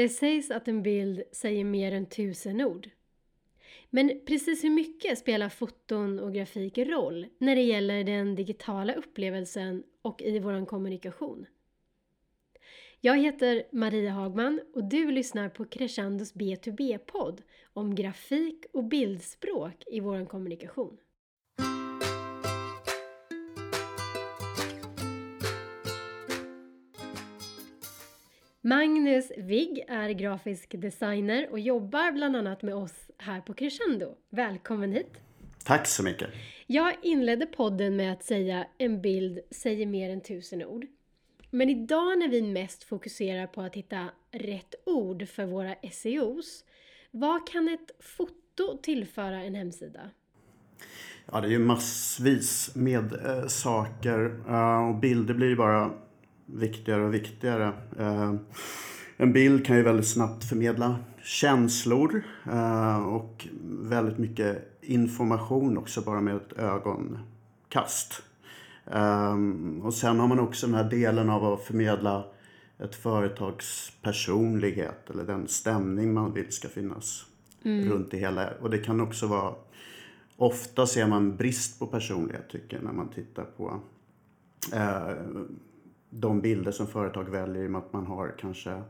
Det 0.00 0.08
sägs 0.08 0.50
att 0.50 0.68
en 0.68 0.82
bild 0.82 1.22
säger 1.32 1.64
mer 1.64 1.92
än 1.92 2.06
tusen 2.06 2.60
ord. 2.60 2.90
Men 3.90 4.20
precis 4.26 4.64
hur 4.64 4.70
mycket 4.70 5.18
spelar 5.18 5.48
foton 5.48 6.18
och 6.18 6.34
grafik 6.34 6.78
roll 6.78 7.26
när 7.38 7.56
det 7.56 7.62
gäller 7.62 8.04
den 8.04 8.34
digitala 8.34 8.94
upplevelsen 8.94 9.82
och 10.02 10.22
i 10.22 10.38
vår 10.38 10.66
kommunikation? 10.66 11.46
Jag 13.00 13.18
heter 13.18 13.62
Maria 13.72 14.10
Hagman 14.10 14.60
och 14.74 14.84
du 14.84 15.10
lyssnar 15.10 15.48
på 15.48 15.64
Crescendos 15.64 16.34
B2B-podd 16.34 17.42
om 17.72 17.94
grafik 17.94 18.64
och 18.72 18.84
bildspråk 18.84 19.84
i 19.86 20.00
vår 20.00 20.26
kommunikation. 20.26 20.96
Magnus 28.70 29.32
Wigg 29.36 29.84
är 29.88 30.10
grafisk 30.10 30.74
designer 30.78 31.48
och 31.50 31.58
jobbar 31.58 32.12
bland 32.12 32.36
annat 32.36 32.62
med 32.62 32.74
oss 32.74 33.10
här 33.18 33.40
på 33.40 33.54
Crescendo. 33.54 34.14
Välkommen 34.28 34.92
hit! 34.92 35.12
Tack 35.64 35.86
så 35.86 36.02
mycket! 36.02 36.30
Jag 36.66 36.94
inledde 37.02 37.46
podden 37.46 37.96
med 37.96 38.12
att 38.12 38.24
säga 38.24 38.66
en 38.78 39.02
bild 39.02 39.40
säger 39.50 39.86
mer 39.86 40.10
än 40.10 40.20
tusen 40.20 40.64
ord. 40.64 40.86
Men 41.50 41.70
idag 41.70 42.18
när 42.18 42.28
vi 42.28 42.42
mest 42.42 42.84
fokuserar 42.84 43.46
på 43.46 43.62
att 43.62 43.74
hitta 43.74 44.10
rätt 44.30 44.74
ord 44.86 45.28
för 45.28 45.46
våra 45.46 45.74
SEOs, 45.92 46.64
vad 47.10 47.48
kan 47.48 47.68
ett 47.68 47.90
foto 48.00 48.78
tillföra 48.82 49.42
en 49.42 49.54
hemsida? 49.54 50.10
Ja, 51.32 51.40
det 51.40 51.46
är 51.46 51.50
ju 51.50 51.58
massvis 51.58 52.74
med 52.74 53.12
äh, 53.12 53.46
saker 53.46 54.40
äh, 54.48 54.88
och 54.88 54.94
bilder 54.94 55.34
blir 55.34 55.48
ju 55.48 55.56
bara 55.56 55.90
viktigare 56.54 57.04
och 57.04 57.14
viktigare. 57.14 57.72
Äh, 57.98 58.34
en 59.16 59.32
bild 59.32 59.66
kan 59.66 59.76
ju 59.76 59.82
väldigt 59.82 60.08
snabbt 60.08 60.44
förmedla 60.44 60.98
känslor 61.22 62.22
och 63.06 63.48
väldigt 63.64 64.18
mycket 64.18 64.78
information 64.80 65.78
också 65.78 66.00
bara 66.00 66.20
med 66.20 66.36
ett 66.36 66.52
ögonkast. 66.52 68.22
Um, 68.84 69.80
och 69.82 69.94
sen 69.94 70.20
har 70.20 70.28
man 70.28 70.40
också 70.40 70.66
den 70.66 70.74
här 70.74 70.90
delen 70.90 71.30
av 71.30 71.52
att 71.52 71.64
förmedla 71.64 72.24
ett 72.78 72.94
företags 72.94 73.92
personlighet 74.02 75.10
eller 75.10 75.24
den 75.24 75.48
stämning 75.48 76.14
man 76.14 76.34
vill 76.34 76.52
ska 76.52 76.68
finnas 76.68 77.24
mm. 77.64 77.88
runt 77.88 78.10
det 78.10 78.16
hela. 78.16 78.50
Och 78.60 78.70
det 78.70 78.78
kan 78.78 79.00
också 79.00 79.26
vara 79.26 79.54
Ofta 80.36 80.86
ser 80.86 81.06
man 81.06 81.36
brist 81.36 81.78
på 81.78 81.86
personlighet 81.86 82.48
tycker 82.50 82.76
jag 82.76 82.84
när 82.84 82.92
man 82.92 83.08
tittar 83.08 83.44
på 83.44 83.80
eh, 84.72 85.08
de 86.10 86.40
bilder 86.40 86.72
som 86.72 86.86
företag 86.86 87.30
väljer 87.30 87.62
i 87.62 87.66
och 87.66 87.70
med 87.70 87.78
att 87.78 87.92
man 87.92 88.06
har 88.06 88.34
kanske 88.38 88.82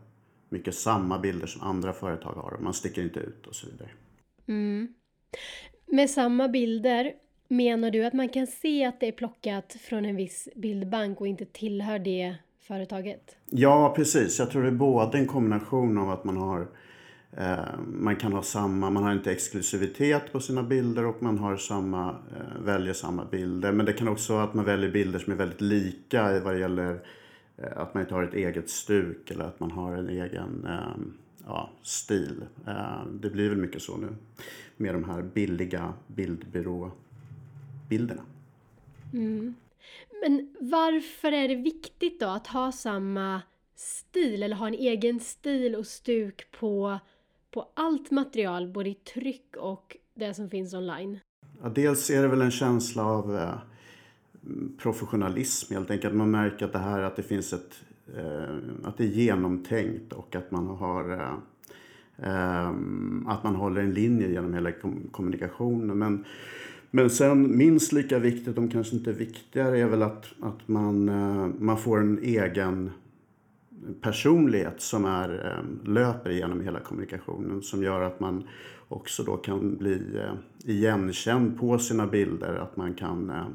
mycket 0.49 0.75
samma 0.75 1.19
bilder 1.19 1.47
som 1.47 1.63
andra 1.63 1.93
företag 1.93 2.33
har 2.33 2.55
och 2.55 2.63
man 2.63 2.75
sticker 2.75 3.03
inte 3.03 3.21
ut 3.21 3.47
och 3.47 3.55
så 3.55 3.67
vidare. 3.67 3.89
Mm. 4.47 4.95
Med 5.87 6.11
samma 6.11 6.49
bilder 6.49 7.13
Menar 7.53 7.91
du 7.91 8.05
att 8.05 8.13
man 8.13 8.29
kan 8.29 8.47
se 8.47 8.85
att 8.85 9.01
det 9.01 9.09
är 9.09 9.13
plockat 9.13 9.77
från 9.81 10.05
en 10.05 10.17
viss 10.17 10.49
bildbank 10.57 11.21
och 11.21 11.27
inte 11.27 11.45
tillhör 11.45 11.99
det 11.99 12.35
företaget? 12.61 13.37
Ja, 13.47 13.93
precis. 13.97 14.39
Jag 14.39 14.51
tror 14.51 14.63
det 14.63 14.69
är 14.69 14.73
både 14.73 15.19
en 15.19 15.27
kombination 15.27 15.99
av 15.99 16.11
att 16.11 16.25
man 16.25 16.37
har 16.37 16.69
Eh, 17.37 17.79
man 17.87 18.17
kan 18.17 18.33
ha 18.33 18.43
samma, 18.43 18.91
man 18.91 19.03
har 19.03 19.13
inte 19.13 19.33
exklusivitet 19.33 20.33
på 20.33 20.41
sina 20.41 20.63
bilder 20.63 21.05
och 21.05 21.23
man 21.23 21.39
har 21.39 21.57
samma, 21.57 22.11
eh, 22.11 22.63
väljer 22.65 22.93
samma 22.93 23.25
bilder. 23.25 23.73
Men 23.73 23.87
det 23.87 23.93
kan 23.93 24.09
också 24.09 24.33
vara 24.33 24.45
att 24.45 24.55
man 24.55 24.65
väljer 24.65 24.91
bilder 24.91 25.19
som 25.19 25.33
är 25.33 25.37
väldigt 25.37 25.61
lika 25.61 26.41
vad 26.41 26.55
det 26.55 26.61
gäller 26.61 27.01
eh, 27.57 27.77
att 27.77 27.95
man 27.95 28.03
inte 28.03 28.15
har 28.15 28.23
ett 28.23 28.35
eget 28.35 28.71
stuk 28.71 29.31
eller 29.31 29.45
att 29.45 29.61
man 29.61 29.71
har 29.71 29.97
en 29.97 30.09
egen 30.09 30.67
ehm, 30.67 31.13
ja, 31.47 31.71
stil. 31.83 32.45
Det 33.21 33.31
blir 33.31 33.49
väl 33.49 33.59
mycket 33.59 33.83
så 33.83 33.97
nu 33.97 34.09
med 34.77 34.95
de 34.95 35.05
här 35.05 35.23
billiga 35.23 35.93
bildbyråbilderna. 36.07 38.23
Mm. 39.13 39.55
Men 40.23 40.55
varför 40.61 41.33
är 41.33 41.49
det 41.49 41.57
viktigt 41.57 42.21
då 42.21 42.27
att 42.27 42.47
ha 42.47 42.73
samma 42.73 43.41
stil 43.81 44.43
eller 44.43 44.57
ha 44.57 44.67
en 44.67 44.75
egen 44.75 45.21
stil 45.21 45.77
och 45.77 45.87
stuk 45.87 46.51
på, 46.51 46.99
på 47.51 47.69
allt 47.75 48.11
material, 48.11 48.69
både 48.69 48.91
i 48.91 48.95
tryck 48.95 49.57
och 49.57 49.97
det 50.15 50.35
som 50.35 50.51
finns 50.51 50.75
online? 50.75 51.19
Ja, 51.63 51.69
dels 51.69 52.11
är 52.11 52.23
det 52.23 52.29
väl 52.29 52.43
en 52.43 52.51
känsla 52.51 53.05
av 53.05 53.37
eh, 53.37 53.55
professionalism 54.79 55.75
helt 55.75 55.91
enkelt. 55.91 56.15
Man 56.15 56.31
märker 56.31 56.65
att 56.65 56.73
det 56.73 56.79
här 56.79 57.01
att 57.01 57.17
det 57.17 57.23
finns 57.23 57.53
ett 57.53 57.83
eh, 58.17 58.57
att 58.85 58.99
det 58.99 59.05
är 59.05 59.09
genomtänkt 59.09 60.13
och 60.13 60.37
att 60.37 60.51
man 60.51 60.67
har 60.67 61.13
eh, 61.13 61.35
eh 62.29 62.69
att 63.27 63.45
man 63.45 63.55
håller 63.55 63.81
en 63.81 63.95
linje 63.95 64.29
genom 64.29 64.55
hela 64.55 64.73
kommunikationen. 65.11 65.99
Men 65.99 66.25
men 66.91 67.11
sen 67.11 67.57
minst 67.57 67.93
lika 67.93 68.19
viktigt, 68.19 68.59
om 68.59 68.69
kanske 68.69 68.97
inte 68.97 69.13
viktigare, 69.13 69.79
är 69.79 69.87
väl 69.87 70.03
att, 70.03 70.27
att 70.41 70.69
man, 70.69 71.09
eh, 71.09 71.49
man 71.59 71.79
får 71.79 72.01
en 72.01 72.19
egen 72.23 72.91
personlighet 74.01 74.81
som 74.81 75.05
är, 75.05 75.47
eh, 75.47 75.89
löper 75.93 76.31
genom 76.31 76.61
hela 76.61 76.81
kommunikationen 76.81 77.63
som 77.63 77.83
gör 77.83 78.01
att 78.01 78.21
man 78.21 78.49
också 78.89 79.23
då 79.23 79.37
kan 79.37 79.77
bli 79.77 80.19
eh, 80.19 80.35
igenkänd 80.65 81.59
på 81.59 81.79
sina 81.79 82.07
bilder. 82.07 82.55
Att 82.55 82.77
man 82.77 82.95
kan 82.95 83.31
eh, 83.31 83.47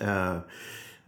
eh, 0.00 0.38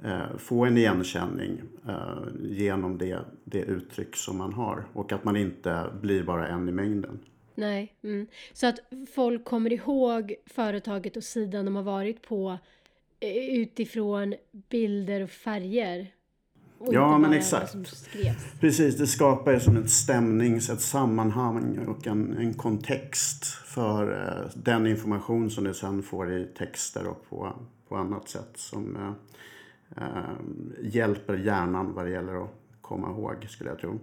eh, 0.04 0.36
få 0.38 0.64
en 0.64 0.76
igenkänning 0.76 1.62
eh, 1.88 2.24
genom 2.40 2.98
det, 2.98 3.18
det 3.44 3.62
uttryck 3.62 4.16
som 4.16 4.36
man 4.36 4.52
har 4.52 4.84
och 4.92 5.12
att 5.12 5.24
man 5.24 5.36
inte 5.36 5.86
blir 6.00 6.22
bara 6.22 6.48
en 6.48 6.68
i 6.68 6.72
mängden. 6.72 7.18
Nej. 7.54 7.94
Mm. 8.02 8.26
Så 8.52 8.66
att 8.66 8.78
folk 9.14 9.44
kommer 9.44 9.72
ihåg 9.72 10.34
företaget 10.46 11.16
och 11.16 11.24
sidan 11.24 11.64
de 11.64 11.76
har 11.76 11.82
varit 11.82 12.22
på 12.22 12.58
utifrån 13.50 14.34
bilder 14.52 15.20
och 15.20 15.30
färger. 15.30 16.06
Och 16.86 16.94
ja, 16.94 17.18
men 17.18 17.32
exakt. 17.32 17.76
Precis, 18.60 18.96
det 18.96 19.06
skapar 19.06 19.52
ju 19.52 19.60
som 19.60 19.76
ett 19.76 19.90
stämnings, 19.90 20.70
ett 20.70 20.80
sammanhang 20.80 21.78
och 21.86 22.06
en, 22.06 22.36
en 22.36 22.54
kontext 22.54 23.44
för 23.46 24.12
eh, 24.12 24.50
den 24.54 24.86
information 24.86 25.50
som 25.50 25.64
du 25.64 25.74
sen 25.74 26.02
får 26.02 26.32
i 26.32 26.44
texter 26.58 27.06
och 27.06 27.28
på, 27.28 27.52
på 27.88 27.96
annat 27.96 28.28
sätt 28.28 28.50
som 28.54 28.96
eh, 28.96 30.04
eh, 30.04 30.24
hjälper 30.82 31.36
hjärnan 31.36 31.94
vad 31.94 32.06
det 32.06 32.10
gäller 32.10 32.44
att 32.44 32.50
komma 32.80 33.10
ihåg, 33.10 33.46
skulle 33.48 33.70
jag 33.70 33.78
tro. 33.78 33.98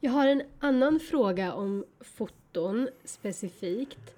Jag 0.00 0.12
har 0.12 0.26
en 0.26 0.42
annan 0.58 1.00
fråga 1.00 1.52
om 1.52 1.84
foton 2.00 2.88
specifikt. 3.04 4.14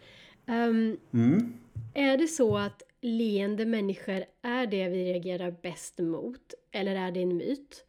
Um, 0.46 0.96
mm. 1.12 1.52
Är 1.94 2.16
det 2.16 2.28
så 2.28 2.58
att 2.58 2.82
leende 3.00 3.66
människor 3.66 4.24
är 4.42 4.66
det 4.66 4.88
vi 4.88 5.12
reagerar 5.12 5.50
bäst 5.62 5.98
mot? 5.98 6.54
Eller 6.72 6.96
är 6.96 7.10
det 7.10 7.22
en 7.22 7.36
myt? 7.36 7.84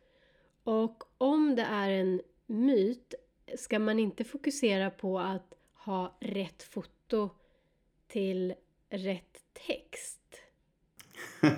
Och 0.64 1.04
om 1.18 1.56
det 1.56 1.64
är 1.64 1.90
en 1.90 2.22
myt, 2.48 3.14
ska 3.58 3.80
man 3.80 4.00
inte 4.00 4.24
fokusera 4.24 4.90
på 4.90 5.20
att 5.20 5.54
ha 5.74 6.18
rätt 6.20 6.64
foto 6.64 7.30
till 8.08 8.54
rätt 8.90 9.38
text? 9.68 10.22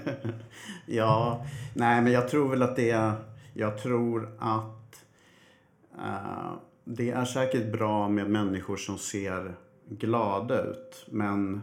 ja, 0.86 1.46
nej 1.76 2.02
men 2.02 2.14
jag 2.14 2.30
tror 2.30 2.50
väl 2.50 2.62
att 2.62 2.76
det 2.76 2.90
är... 2.90 3.14
Jag 3.56 3.78
tror 3.78 4.38
att 4.40 5.06
uh, 5.96 6.54
det 6.84 7.10
är 7.10 7.26
säkert 7.26 7.72
bra 7.72 8.10
med 8.10 8.30
människor 8.30 8.78
som 8.78 8.98
ser 8.98 9.56
glada 9.90 10.62
ut. 10.62 11.06
Men 11.08 11.62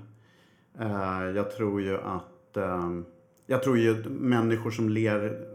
Eh, 0.80 1.30
jag 1.36 1.50
tror 1.50 1.82
ju 1.82 1.96
att... 1.96 2.56
Ehm, 2.56 3.04
jag 3.46 3.62
tror 3.62 3.78
ju 3.78 4.04
människor 4.08 4.70
som 4.70 4.88
ler... 4.88 5.46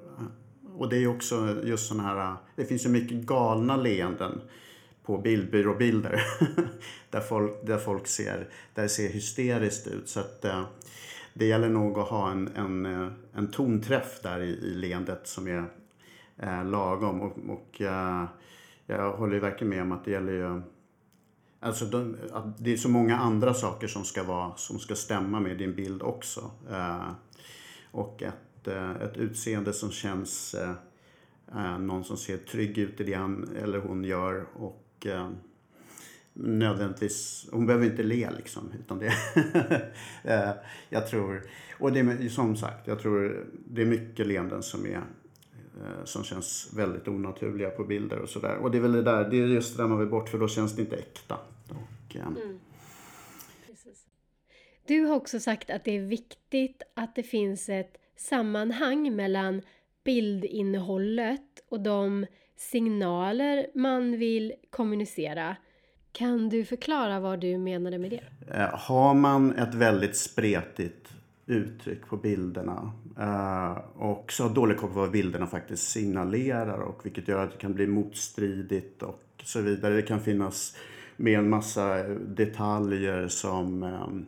Och 0.78 0.90
det 0.90 0.96
är 0.96 1.00
ju 1.00 1.08
också 1.08 1.56
just 1.64 1.88
sådana 1.88 2.04
här... 2.04 2.36
Det 2.56 2.66
finns 2.66 2.86
ju 2.86 2.90
mycket 2.90 3.18
galna 3.18 3.78
leenden 3.78 4.42
på 5.04 5.18
bildbyråbilder. 5.18 6.22
där, 7.10 7.22
folk, 7.22 7.66
där 7.66 7.78
folk 7.78 8.08
ser, 8.08 8.50
där 8.74 8.84
det 8.84 8.90
ser 8.90 9.10
hysteriskt 9.10 9.88
ut. 9.88 10.10
Så 10.10 10.20
att 10.20 10.46
eh, 10.46 10.64
det 11.34 11.46
gäller 11.46 11.70
nog 11.70 12.00
att 12.00 12.08
ha 12.08 12.32
en, 12.32 12.50
en, 12.56 12.86
eh, 12.86 13.08
en 13.34 13.52
tonträff 13.52 14.22
där 14.24 14.40
i, 14.40 14.50
i 14.50 14.74
leendet 14.74 15.28
som 15.28 15.48
är 15.48 16.64
lagom. 16.64 17.22
Och, 17.22 17.38
och 17.50 17.82
jag 18.86 19.12
håller 19.14 19.34
ju 19.34 19.40
verkligen 19.40 19.70
med 19.70 19.82
om 19.82 19.92
att 19.92 20.06
det 20.06 20.12
gäller 20.12 20.34
ju 20.34 20.62
Alltså 21.66 21.86
de, 21.86 22.18
att 22.32 22.58
det 22.58 22.74
är 22.74 22.78
så 22.78 22.90
många 22.90 23.18
andra 23.18 23.54
saker 23.54 23.88
som 23.88 24.04
ska, 24.04 24.24
vara, 24.24 24.56
som 24.56 24.80
ska 24.80 24.96
stämma 24.96 25.40
med 25.40 25.58
din 25.58 25.76
bild 25.76 26.02
också. 26.02 26.52
Eh, 26.72 27.12
och 27.92 28.24
ett, 28.24 28.68
eh, 28.68 28.92
ett 28.92 29.18
utseende 29.18 29.74
som 29.74 29.92
känns 29.92 30.54
eh, 30.54 30.74
eh, 31.56 31.80
någon 31.80 32.04
som 32.04 32.18
ser 32.18 32.38
trygg 32.38 32.78
ut 32.78 33.02
i 33.02 33.04
det 33.04 33.14
han 33.14 33.50
eller 33.64 33.80
hon 33.80 34.04
gör. 34.04 34.46
Och 34.54 35.06
eh, 35.06 35.30
nödvändigtvis, 36.34 37.48
hon 37.52 37.66
behöver 37.66 37.86
inte 37.86 38.04
le 38.04 38.30
liksom. 38.38 38.72
Utan 38.80 39.00
det, 39.00 39.14
eh, 40.24 40.52
jag 40.90 41.08
tror, 41.08 41.44
och 41.80 41.92
det 41.92 42.00
är 42.00 42.30
som 42.30 42.56
sagt, 42.56 42.88
jag 42.88 43.00
tror 43.00 43.46
det 43.68 43.82
är 43.82 43.86
mycket 43.86 44.28
leenden 44.28 44.64
som 44.64 44.86
är 44.86 45.02
eh, 45.82 46.04
som 46.04 46.24
känns 46.24 46.70
väldigt 46.76 47.08
onaturliga 47.08 47.70
på 47.70 47.84
bilder 47.84 48.20
och 48.20 48.30
sådär. 48.30 48.56
Och 48.56 48.72
det 48.72 48.78
är 48.78 48.82
väl 48.82 48.92
det 48.92 49.04
där, 49.04 49.30
det 49.30 49.38
är 49.38 49.48
just 49.48 49.78
det 49.78 49.84
där 49.84 49.90
man 49.90 50.00
vill 50.00 50.10
bort 50.10 50.30
för 50.30 50.40
då 50.40 50.48
känns 50.48 50.76
det 50.76 50.82
inte 50.82 50.96
äkta. 50.96 51.38
Eh, 52.16 52.22
mm. 52.22 52.60
Du 54.88 55.02
har 55.02 55.16
också 55.16 55.40
sagt 55.40 55.70
att 55.70 55.84
det 55.84 55.98
är 55.98 56.02
viktigt 56.02 56.84
att 56.94 57.16
det 57.16 57.24
finns 57.24 57.70
ett 57.70 57.98
sammanhang 58.16 59.16
mellan 59.16 59.62
bildinnehållet 60.04 61.42
och 61.70 61.80
de 61.80 62.26
signaler 62.56 63.68
man 63.74 64.18
vill 64.18 64.54
kommunicera. 64.70 65.56
Kan 66.12 66.50
du 66.50 66.66
förklara 66.66 67.20
vad 67.20 67.40
du 67.40 67.58
menade 67.58 67.98
med 67.98 68.12
det? 68.12 68.24
Eh, 68.54 68.80
har 68.80 69.14
man 69.14 69.56
ett 69.56 69.74
väldigt 69.74 70.16
spretigt 70.16 71.14
uttryck 71.46 72.08
på 72.08 72.18
bilderna 72.18 72.92
eh, 73.20 74.02
och 74.02 74.32
så 74.32 74.44
har 74.44 74.56
dålig 74.56 74.78
koll 74.78 74.90
på 74.90 75.00
vad 75.00 75.12
bilderna 75.12 75.48
faktiskt 75.48 75.90
signalerar 75.90 76.80
och 76.80 77.06
vilket 77.06 77.28
gör 77.28 77.44
att 77.44 77.52
det 77.52 77.58
kan 77.58 77.74
bli 77.74 77.88
motstridigt 77.88 79.04
och 79.04 79.22
så 79.44 79.62
vidare. 79.62 79.96
Det 79.96 80.02
kan 80.02 80.22
finnas 80.22 80.78
med 81.18 81.40
en 81.40 81.50
massa 81.50 82.04
detaljer 82.18 83.28
som 83.28 83.84
ehm, 83.84 84.26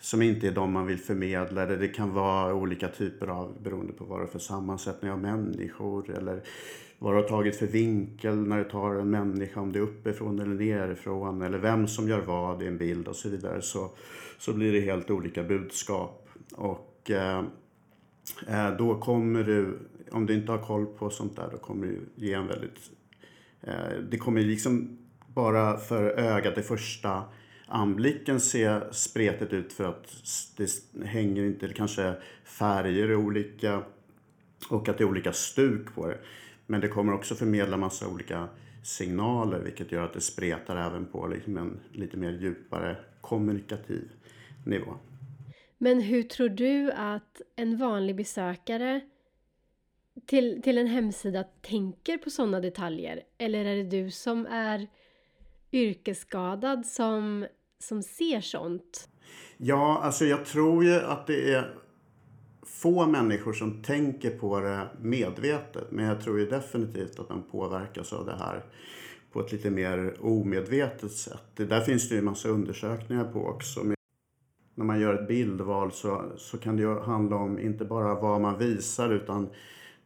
som 0.00 0.22
inte 0.22 0.46
är 0.46 0.52
de 0.52 0.72
man 0.72 0.86
vill 0.86 0.98
förmedla. 0.98 1.66
Det 1.66 1.88
kan 1.88 2.14
vara 2.14 2.54
olika 2.54 2.88
typer 2.88 3.26
av, 3.26 3.62
beroende 3.62 3.92
på 3.92 4.04
vad 4.04 4.20
det 4.20 4.24
är 4.24 4.26
för 4.26 4.38
sammansättning 4.38 5.10
av 5.10 5.18
människor 5.18 6.10
eller 6.10 6.42
vad 6.98 7.12
du 7.12 7.16
har 7.16 7.28
tagit 7.28 7.56
för 7.56 7.66
vinkel 7.66 8.36
när 8.36 8.58
du 8.58 8.64
tar 8.64 8.94
en 8.94 9.10
människa, 9.10 9.60
om 9.60 9.72
det 9.72 9.78
är 9.78 9.82
uppifrån 9.82 10.38
eller 10.38 10.54
nerifrån 10.54 11.42
eller 11.42 11.58
vem 11.58 11.88
som 11.88 12.08
gör 12.08 12.20
vad 12.20 12.62
i 12.62 12.66
en 12.66 12.78
bild 12.78 13.08
och 13.08 13.16
så 13.16 13.28
vidare 13.28 13.62
så, 13.62 13.90
så 14.38 14.52
blir 14.52 14.72
det 14.72 14.80
helt 14.80 15.10
olika 15.10 15.42
budskap. 15.42 16.28
Och 16.54 17.10
eh, 17.10 17.44
eh 18.48 18.76
då 18.78 19.00
kommer 19.00 19.44
du, 19.44 19.78
om 20.10 20.26
du 20.26 20.34
inte 20.34 20.52
har 20.52 20.58
koll 20.58 20.86
på 20.86 21.10
sånt 21.10 21.36
där, 21.36 21.48
då 21.52 21.58
kommer 21.58 21.86
du 21.86 22.00
ge 22.14 22.32
en 22.32 22.46
väldigt... 22.46 22.90
Eh, 23.60 23.98
det 24.10 24.18
kommer 24.18 24.40
liksom 24.40 24.98
bara 25.34 25.76
för 25.76 26.04
ögat 26.04 26.58
i 26.58 26.62
första 26.62 27.24
anblicken 27.66 28.40
se 28.40 28.80
spretigt 28.90 29.52
ut 29.52 29.72
för 29.72 29.84
att 29.84 30.06
det 30.56 30.68
hänger 31.04 31.44
inte, 31.44 31.66
det 31.66 31.74
kanske 31.74 32.14
färger 32.44 33.08
är 33.08 33.16
olika 33.16 33.82
och 34.70 34.88
att 34.88 34.98
det 34.98 35.04
är 35.04 35.08
olika 35.08 35.32
stuk 35.32 35.94
på 35.94 36.06
det. 36.06 36.18
Men 36.66 36.80
det 36.80 36.88
kommer 36.88 37.14
också 37.14 37.34
förmedla 37.34 37.76
massa 37.76 38.08
olika 38.08 38.48
signaler 38.82 39.58
vilket 39.58 39.92
gör 39.92 40.04
att 40.04 40.12
det 40.12 40.20
spretar 40.20 40.76
även 40.76 41.06
på 41.06 41.26
liksom 41.26 41.56
en 41.56 41.80
lite 41.92 42.16
mer 42.16 42.30
djupare 42.30 42.96
kommunikativ 43.20 44.10
nivå. 44.66 44.94
Men 45.78 46.00
hur 46.00 46.22
tror 46.22 46.48
du 46.48 46.92
att 46.92 47.40
en 47.56 47.76
vanlig 47.76 48.16
besökare 48.16 49.00
till, 50.26 50.62
till 50.62 50.78
en 50.78 50.86
hemsida 50.86 51.44
tänker 51.60 52.18
på 52.18 52.30
sådana 52.30 52.60
detaljer? 52.60 53.22
Eller 53.38 53.64
är 53.64 53.76
det 53.76 54.02
du 54.02 54.10
som 54.10 54.46
är 54.46 54.86
yrkesskadad 55.72 56.86
som 56.86 57.46
som 57.82 58.02
ser 58.02 58.40
sånt? 58.40 59.08
Ja, 59.56 60.00
alltså 60.02 60.24
jag 60.24 60.44
tror 60.44 60.84
ju 60.84 61.00
att 61.00 61.26
det 61.26 61.52
är 61.52 61.74
få 62.62 63.06
människor 63.06 63.52
som 63.52 63.82
tänker 63.82 64.30
på 64.30 64.60
det 64.60 64.88
medvetet. 65.00 65.90
Men 65.90 66.04
jag 66.04 66.20
tror 66.20 66.38
ju 66.38 66.46
definitivt 66.46 67.18
att 67.18 67.28
man 67.28 67.42
påverkas 67.50 68.12
av 68.12 68.26
det 68.26 68.36
här 68.38 68.64
på 69.32 69.40
ett 69.40 69.52
lite 69.52 69.70
mer 69.70 70.16
omedvetet 70.20 71.12
sätt. 71.12 71.42
Det 71.54 71.64
där 71.64 71.80
finns 71.80 72.08
det 72.08 72.14
ju 72.14 72.18
en 72.18 72.24
massa 72.24 72.48
undersökningar 72.48 73.24
på 73.24 73.46
också. 73.46 73.80
När 74.74 74.84
man 74.84 75.00
gör 75.00 75.14
ett 75.14 75.28
bildval 75.28 75.92
så, 75.92 76.32
så 76.36 76.58
kan 76.58 76.76
det 76.76 76.82
ju 76.82 76.98
handla 76.98 77.36
om 77.36 77.58
inte 77.58 77.84
bara 77.84 78.14
vad 78.14 78.40
man 78.40 78.58
visar 78.58 79.12
utan 79.12 79.48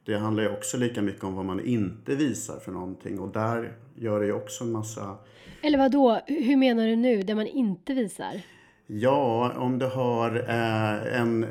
det 0.05 0.19
handlar 0.19 0.43
ju 0.43 0.57
också 0.57 0.77
lika 0.77 1.03
mycket 1.03 1.25
om 1.25 1.35
vad 1.35 1.45
man 1.45 1.61
inte 1.61 2.15
visar 2.15 2.59
för 2.59 2.73
någonting 2.73 3.19
och 3.19 3.33
där 3.33 3.77
gör 3.95 4.21
det 4.21 4.27
ju 4.27 4.33
också 4.33 4.65
en 4.65 4.73
massa 4.73 5.19
eller 5.65 5.79
vad 5.79 5.93
då? 5.93 6.21
Hur 6.27 6.57
menar 6.57 6.87
du 6.87 6.97
nu, 6.97 7.23
det 7.23 7.35
man 7.35 7.47
inte 7.47 7.95
visar? 7.95 8.41
Ja, 8.87 9.53
om 9.57 9.79
du 9.79 9.87
har 9.87 10.37
eh, 10.49 11.21
en, 11.21 11.47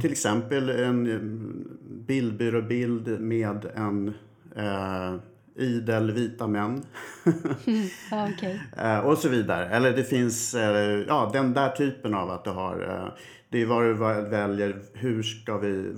till 0.00 0.12
exempel 0.12 0.70
en 0.70 1.64
bildbyråbild 2.06 3.20
med 3.20 3.66
en 3.76 4.14
eh, 4.56 5.14
idel 5.56 6.12
vita 6.12 6.46
män. 6.46 6.82
mm, 7.66 7.88
ja, 8.10 8.28
okay. 8.28 8.58
eh, 8.76 8.98
och 8.98 9.18
så 9.18 9.28
vidare. 9.28 9.68
Eller 9.68 9.92
det 9.92 10.04
finns, 10.04 10.54
eh, 10.54 11.04
ja 11.08 11.30
den 11.32 11.54
där 11.54 11.70
typen 11.70 12.14
av 12.14 12.30
att 12.30 12.44
du 12.44 12.50
har, 12.50 12.82
eh, 12.82 13.12
det 13.48 13.62
är 13.62 13.66
vad 13.66 13.84
du 13.84 13.94
väljer, 14.30 14.76
hur 14.94 15.22
ska 15.22 15.58
vi, 15.58 15.92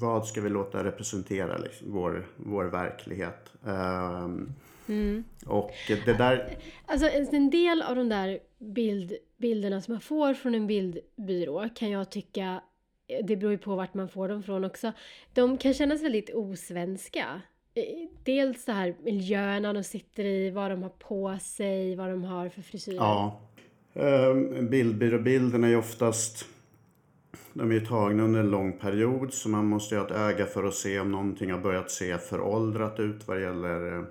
vad 0.00 0.26
ska 0.26 0.40
vi 0.40 0.48
låta 0.48 0.84
representera 0.84 1.58
liksom, 1.58 1.92
vår, 1.92 2.26
vår 2.36 2.64
verklighet. 2.64 3.52
Um, 3.62 4.54
Mm. 4.90 5.24
Och 5.46 5.72
det 6.04 6.18
där... 6.18 6.56
Alltså 6.86 7.08
en 7.32 7.50
del 7.50 7.82
av 7.82 7.96
de 7.96 8.08
där 8.08 8.38
bild, 8.58 9.12
bilderna 9.36 9.80
som 9.80 9.94
man 9.94 10.00
får 10.00 10.34
från 10.34 10.54
en 10.54 10.66
bildbyrå 10.66 11.68
kan 11.74 11.90
jag 11.90 12.10
tycka, 12.10 12.60
det 13.24 13.36
beror 13.36 13.52
ju 13.52 13.58
på 13.58 13.76
vart 13.76 13.94
man 13.94 14.08
får 14.08 14.28
dem 14.28 14.42
från 14.42 14.64
också, 14.64 14.92
de 15.34 15.58
kan 15.58 15.74
kännas 15.74 16.02
väldigt 16.02 16.34
osvenska. 16.34 17.40
Dels 18.24 18.64
det 18.64 18.72
här 18.72 18.94
miljöerna 19.02 19.72
de 19.72 19.84
sitter 19.84 20.24
i, 20.24 20.50
vad 20.50 20.70
de 20.70 20.82
har 20.82 20.90
på 20.90 21.38
sig, 21.40 21.96
vad 21.96 22.10
de 22.10 22.24
har 22.24 22.48
för 22.48 22.62
frisyrer. 22.62 22.96
Ja. 22.96 23.40
Um, 23.94 24.68
bildbyråbilderna 24.70 25.68
är 25.68 25.76
oftast 25.76 26.46
de 27.52 27.72
är 27.72 27.80
tagna 27.80 28.22
under 28.22 28.40
en 28.40 28.50
lång 28.50 28.72
period 28.72 29.32
så 29.32 29.48
man 29.48 29.66
måste 29.66 29.94
ju 29.94 30.00
ha 30.00 30.06
ett 30.06 30.12
öga 30.12 30.46
för 30.46 30.64
att 30.64 30.74
se 30.74 31.00
om 31.00 31.12
någonting 31.12 31.52
har 31.52 31.58
börjat 31.58 31.90
se 31.90 32.18
föråldrat 32.18 33.00
ut 33.00 33.28
vad 33.28 33.36
det 33.36 33.42
gäller 33.42 33.98
eh, 33.98 34.04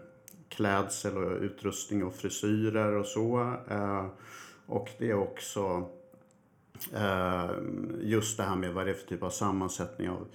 klädsel 0.50 1.18
och 1.18 1.42
utrustning 1.42 2.04
och 2.04 2.14
frisyrer 2.14 2.96
och 2.96 3.06
så. 3.06 3.56
Eh, 3.70 4.06
och 4.66 4.90
det 5.00 5.10
är 5.10 5.18
också 5.18 5.90
eh, 6.94 7.50
just 8.02 8.38
det 8.38 8.44
här 8.44 8.56
med 8.56 8.74
vad 8.74 8.86
det 8.86 8.92
är 8.92 8.96
för 8.96 9.08
typ 9.08 9.24
av 9.24 9.30
sammansättning 9.30 10.10
av, 10.10 10.28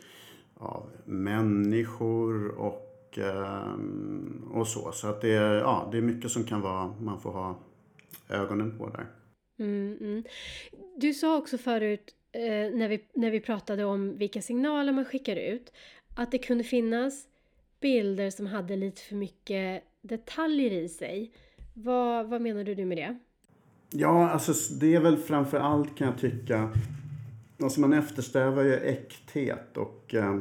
av 0.54 0.90
människor 1.04 2.48
och, 2.48 3.18
och 4.50 4.68
så. 4.68 4.92
Så 4.92 5.08
att 5.08 5.20
det, 5.20 5.32
är, 5.32 5.54
ja, 5.54 5.88
det 5.92 5.98
är 5.98 6.02
mycket 6.02 6.30
som 6.30 6.44
kan 6.44 6.60
vara, 6.60 6.94
man 7.00 7.20
får 7.20 7.32
ha 7.32 7.58
ögonen 8.28 8.78
på 8.78 8.88
där. 8.88 9.06
Mm, 9.58 9.96
mm. 10.00 10.24
Du 10.96 11.14
sa 11.14 11.36
också 11.36 11.58
förut 11.58 12.14
eh, 12.34 12.76
när, 12.76 12.88
vi, 12.88 13.04
när 13.14 13.30
vi 13.30 13.40
pratade 13.40 13.84
om 13.84 14.18
vilka 14.18 14.42
signaler 14.42 14.92
man 14.92 15.04
skickar 15.04 15.36
ut 15.36 15.72
att 16.14 16.30
det 16.30 16.38
kunde 16.38 16.64
finnas 16.64 17.26
bilder 17.80 18.30
som 18.30 18.46
hade 18.46 18.76
lite 18.76 19.00
för 19.00 19.14
mycket 19.14 19.84
detaljer 20.02 20.70
i 20.70 20.88
sig. 20.88 21.30
Vad, 21.74 22.26
vad 22.26 22.40
menar 22.40 22.64
du 22.64 22.84
med 22.84 22.98
det? 22.98 23.18
Ja, 23.90 24.30
alltså 24.30 24.74
det 24.74 24.94
är 24.94 25.00
väl 25.00 25.16
framför 25.16 25.60
allt 25.60 25.96
kan 25.96 26.06
jag 26.06 26.18
tycka, 26.18 26.70
alltså 27.62 27.80
man 27.80 27.92
eftersträvar 27.92 28.62
ju 28.62 28.74
äkthet 28.74 29.76
och 29.76 30.14
eh, 30.14 30.38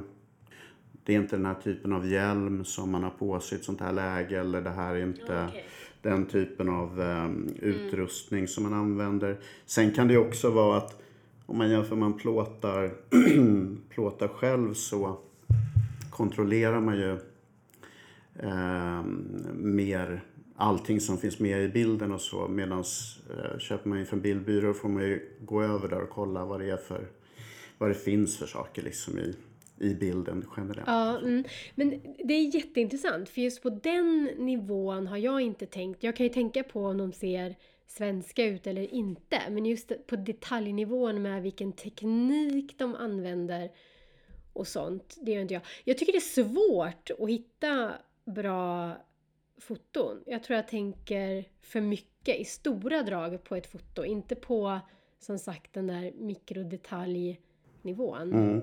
det 1.04 1.14
är 1.14 1.18
inte 1.18 1.36
den 1.36 1.46
här 1.46 1.56
typen 1.64 1.94
av 1.94 2.12
hjälm 2.12 2.66
som 2.66 2.92
man 2.92 3.04
har 3.04 3.10
på 3.10 3.40
sig 3.40 3.58
i 3.58 3.60
ett 3.60 3.66
sånt 3.66 3.82
här 3.82 3.94
läge 3.94 4.40
eller 4.40 4.62
det 4.62 4.70
här 4.70 4.96
är 4.96 5.04
inte 5.04 5.24
okay. 5.24 5.64
den 6.02 6.26
typen 6.26 6.70
av 6.70 7.02
eh, 7.02 7.30
utrustning 7.70 8.40
mm. 8.40 8.48
som 8.48 8.64
man 8.64 8.74
använder. 8.74 9.40
Sen 9.66 9.92
kan 9.92 10.08
det 10.08 10.18
också 10.18 10.50
vara 10.50 10.78
att 10.78 11.04
om 11.46 11.58
man 11.58 11.70
jämför 11.70 11.96
man 11.96 12.14
plåtar, 12.14 12.94
plåtar 13.90 14.28
själv 14.28 14.74
så 14.74 15.18
kontrollerar 16.10 16.80
man 16.80 16.96
ju 16.96 17.12
eh, 18.40 19.04
mer 19.54 20.24
allting 20.56 21.02
som 21.02 21.18
finns 21.18 21.40
med 21.40 21.64
i 21.64 21.68
bilden 21.70 22.12
och 22.12 22.22
så. 22.22 22.48
Medan 22.48 22.80
eh, 22.80 23.60
köper 23.60 23.90
man 23.90 24.00
in 24.00 24.06
från 24.06 24.22
bildbyrå 24.22 24.74
får 24.74 24.90
man 24.90 25.04
ju 25.04 25.38
gå 25.42 25.64
över 25.64 25.88
där 25.88 26.02
och 26.02 26.10
kolla 26.10 26.46
vad 26.46 26.60
det 26.60 26.70
är 26.70 26.78
för, 26.78 27.08
vad 27.78 27.90
det 27.90 27.96
finns 27.96 28.38
för 28.38 28.48
saker 28.48 28.82
liksom 28.82 29.20
i, 29.20 29.36
i 29.80 29.94
bilden 29.94 30.46
generellt. 30.58 30.88
Ja, 30.88 31.18
mm. 31.18 31.44
men 31.76 32.02
det 32.26 32.34
är 32.34 32.56
jätteintressant 32.56 33.30
för 33.30 33.42
just 33.42 33.64
på 33.64 33.70
den 33.70 34.30
nivån 34.38 35.08
har 35.08 35.18
jag 35.18 35.42
inte 35.42 35.66
tänkt. 35.66 36.04
Jag 36.04 36.16
kan 36.16 36.26
ju 36.26 36.34
tänka 36.34 36.64
på 36.64 36.86
om 36.86 36.98
de 36.98 37.14
ser 37.14 37.56
svenska 37.98 38.46
ut 38.46 38.68
eller 38.68 38.94
inte. 38.94 39.42
Men 39.50 39.66
just 39.66 40.08
på 40.08 40.16
detaljnivån 40.16 41.22
med 41.22 41.42
vilken 41.42 41.74
teknik 41.74 42.76
de 42.78 42.96
använder 42.96 43.72
och 44.54 44.68
sånt, 44.68 45.18
det 45.22 45.32
gör 45.32 45.42
inte 45.42 45.54
jag. 45.54 45.64
Jag 45.84 45.98
tycker 45.98 46.12
det 46.12 46.18
är 46.18 46.44
svårt 46.44 47.12
att 47.20 47.30
hitta 47.30 47.92
bra 48.26 48.98
foton. 49.58 50.24
Jag 50.26 50.44
tror 50.44 50.56
jag 50.56 50.68
tänker 50.68 51.46
för 51.62 51.82
mycket 51.82 52.40
i 52.40 52.46
stora 52.46 53.04
drag 53.04 53.44
på 53.44 53.56
ett 53.56 53.72
foto, 53.72 54.06
inte 54.06 54.36
på 54.36 54.80
som 55.20 55.40
sagt 55.40 55.74
den 55.74 55.88
där 55.88 56.12
mikrodetaljnivån. 56.18 58.34
Mm. 58.34 58.62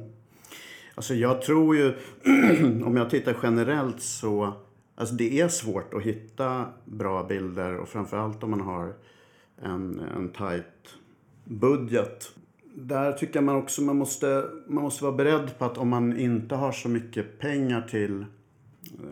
Alltså 0.94 1.14
jag 1.14 1.42
tror 1.42 1.76
ju, 1.76 1.94
om 2.84 2.96
jag 2.96 3.10
tittar 3.10 3.36
generellt 3.42 4.02
så, 4.02 4.52
alltså 4.94 5.14
det 5.14 5.40
är 5.40 5.48
svårt 5.48 5.94
att 5.94 6.02
hitta 6.02 6.66
bra 6.84 7.24
bilder 7.24 7.76
och 7.76 7.88
framförallt 7.88 8.42
om 8.42 8.50
man 8.50 8.60
har 8.60 8.94
en, 9.62 10.00
en 10.16 10.28
tight 10.28 10.94
budget. 11.44 12.32
Där 12.74 13.12
tycker 13.12 13.34
jag 13.34 13.44
man 13.44 13.56
också 13.56 13.82
man 13.82 13.96
måste, 13.96 14.44
man 14.66 14.82
måste 14.82 15.04
vara 15.04 15.16
beredd 15.16 15.58
på 15.58 15.64
att 15.64 15.78
om 15.78 15.88
man 15.88 16.18
inte 16.18 16.54
har 16.54 16.72
så 16.72 16.88
mycket 16.88 17.38
pengar 17.38 17.82
till 17.82 18.24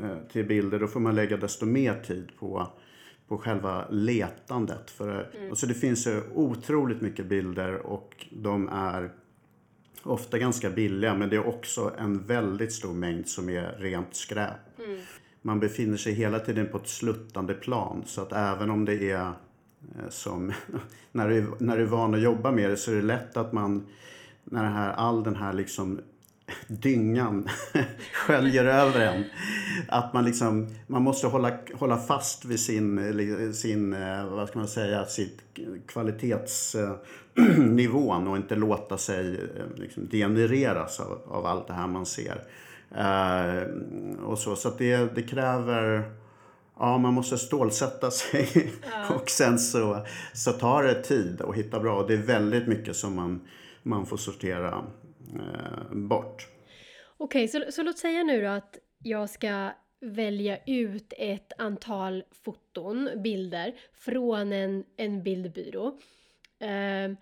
eh, 0.02 0.16
till 0.32 0.44
bilder, 0.44 0.78
då 0.78 0.86
får 0.86 1.00
man 1.00 1.14
lägga 1.14 1.36
desto 1.36 1.66
mer 1.66 2.02
tid 2.06 2.28
på, 2.38 2.66
på 3.28 3.38
själva 3.38 3.88
letandet. 3.90 4.90
För, 4.90 5.30
mm. 5.36 5.50
alltså 5.50 5.66
det 5.66 5.74
finns 5.74 6.06
ju 6.06 6.22
otroligt 6.34 7.00
mycket 7.00 7.26
bilder 7.26 7.74
och 7.74 8.26
de 8.30 8.68
är 8.68 9.10
ofta 10.02 10.38
ganska 10.38 10.70
billiga 10.70 11.14
men 11.14 11.28
det 11.28 11.36
är 11.36 11.46
också 11.46 11.92
en 11.98 12.26
väldigt 12.26 12.72
stor 12.72 12.92
mängd 12.92 13.28
som 13.28 13.48
är 13.48 13.76
rent 13.78 14.14
skräp. 14.14 14.78
Mm. 14.86 15.00
Man 15.42 15.60
befinner 15.60 15.96
sig 15.96 16.12
hela 16.12 16.38
tiden 16.38 16.68
på 16.72 16.78
ett 16.78 16.88
sluttande 16.88 17.54
plan 17.54 18.02
så 18.06 18.22
att 18.22 18.32
även 18.32 18.70
om 18.70 18.84
det 18.84 19.10
är 19.10 19.32
Eh, 19.98 20.08
som 20.08 20.52
när 21.12 21.28
du, 21.28 21.52
när 21.58 21.76
du 21.76 21.82
är 21.82 21.86
van 21.86 22.14
att 22.14 22.20
jobba 22.20 22.50
med 22.50 22.70
det 22.70 22.76
så 22.76 22.90
är 22.90 22.96
det 22.96 23.02
lätt 23.02 23.36
att 23.36 23.52
man 23.52 23.86
när 24.44 24.62
det 24.62 24.70
här, 24.70 24.92
all 24.92 25.24
den 25.24 25.36
här 25.36 25.52
liksom 25.52 26.00
dyngan 26.66 27.48
sköljer 28.12 28.64
över 28.64 29.00
en. 29.00 29.24
Att 29.88 30.12
man 30.12 30.24
liksom, 30.24 30.68
man 30.86 31.02
måste 31.02 31.26
hålla, 31.26 31.58
hålla 31.74 31.96
fast 31.96 32.44
vid 32.44 32.60
sin, 32.60 33.54
sin, 33.54 33.92
eh, 33.92 34.26
vad 34.26 34.48
ska 34.48 34.58
man 34.58 34.68
säga, 34.68 35.06
sitt 35.06 35.40
kvalitetsnivån 35.86 38.28
och 38.28 38.36
inte 38.36 38.56
låta 38.56 38.98
sig 38.98 39.34
eh, 39.34 39.66
liksom 39.76 40.08
degenereras 40.08 41.00
av, 41.00 41.18
av 41.26 41.46
allt 41.46 41.66
det 41.66 41.74
här 41.74 41.86
man 41.86 42.06
ser. 42.06 42.42
Uh, 42.92 43.62
och 44.24 44.38
så 44.38 44.56
så 44.56 44.70
det, 44.78 45.14
det 45.14 45.22
kräver 45.22 46.12
Ja, 46.78 46.98
man 46.98 47.14
måste 47.14 47.38
stålsätta 47.38 48.10
sig 48.10 48.72
ja. 48.92 49.14
och 49.14 49.30
sen 49.30 49.58
så, 49.58 50.06
så 50.34 50.52
tar 50.52 50.82
det 50.82 51.02
tid 51.02 51.40
att 51.40 51.54
hitta 51.54 51.80
bra. 51.80 52.06
Det 52.06 52.14
är 52.14 52.22
väldigt 52.22 52.66
mycket 52.66 52.96
som 52.96 53.16
man, 53.16 53.48
man 53.82 54.06
får 54.06 54.16
sortera 54.16 54.84
eh, 55.34 55.92
bort. 55.92 56.48
Okej, 57.16 57.44
okay, 57.44 57.62
så, 57.62 57.72
så 57.72 57.82
låt 57.82 57.98
säga 57.98 58.22
nu 58.22 58.42
då 58.42 58.48
att 58.48 58.78
jag 58.98 59.30
ska 59.30 59.70
välja 60.00 60.58
ut 60.66 61.12
ett 61.16 61.52
antal 61.58 62.24
foton, 62.44 63.10
bilder, 63.16 63.74
från 63.92 64.52
en, 64.52 64.84
en 64.96 65.22
bildbyrå. 65.22 65.98
Eh, 66.58 67.12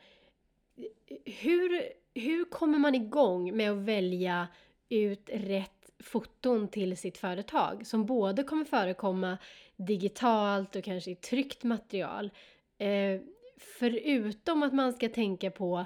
hur, 1.24 1.82
hur 2.14 2.44
kommer 2.44 2.78
man 2.78 2.94
igång 2.94 3.56
med 3.56 3.72
att 3.72 3.78
välja 3.78 4.48
ut 4.88 5.30
rätt 5.32 5.75
foton 6.06 6.68
till 6.68 6.96
sitt 6.96 7.18
företag 7.18 7.86
som 7.86 8.06
både 8.06 8.42
kommer 8.42 8.64
förekomma 8.64 9.38
digitalt 9.76 10.76
och 10.76 10.84
kanske 10.84 11.10
i 11.10 11.14
tryckt 11.14 11.64
material. 11.64 12.30
Eh, 12.78 13.20
förutom 13.78 14.62
att 14.62 14.74
man 14.74 14.92
ska 14.92 15.08
tänka 15.08 15.50
på 15.50 15.84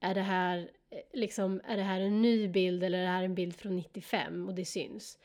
är 0.00 0.14
det 0.14 0.20
här 0.20 0.70
eh, 0.90 0.98
liksom, 1.12 1.60
är 1.64 1.76
det 1.76 1.82
här 1.82 2.00
en 2.00 2.22
ny 2.22 2.48
bild 2.48 2.82
eller 2.82 2.98
är 2.98 3.02
det 3.02 3.08
här 3.08 3.22
en 3.22 3.34
bild 3.34 3.56
från 3.56 3.76
95 3.76 4.48
och 4.48 4.54
det 4.54 4.64
syns? 4.64 5.18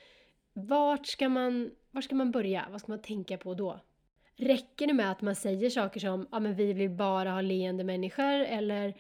Vart 0.54 1.08
ska 1.08 1.30
man, 1.30 1.72
var 1.92 2.02
ska 2.02 2.16
man 2.16 2.32
börja? 2.32 2.68
Vad 2.72 2.82
ska 2.82 2.92
man 2.92 3.02
tänka 3.02 3.38
på 3.38 3.54
då? 3.54 3.80
Räcker 4.36 4.88
det 4.88 4.94
med 4.94 5.12
att 5.12 5.22
man 5.22 5.36
säger 5.36 5.70
saker 5.70 6.00
som 6.00 6.28
ja, 6.32 6.40
men 6.40 6.56
vi 6.56 6.74
vill 6.74 6.90
bara 6.90 7.32
ha 7.32 7.42
leende 7.42 7.84
människor 7.84 8.40
eller 8.44 8.94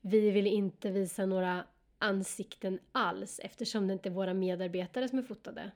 vi 0.00 0.30
vill 0.30 0.46
inte 0.46 0.90
visa 0.90 1.26
några 1.26 1.64
ansikten 2.00 2.78
alls 2.92 3.40
eftersom 3.44 3.86
det 3.86 3.92
inte 3.92 4.08
är 4.08 4.10
våra 4.10 4.34
medarbetare 4.34 5.08
som 5.08 5.18
är 5.18 5.22
fotade? 5.22 5.70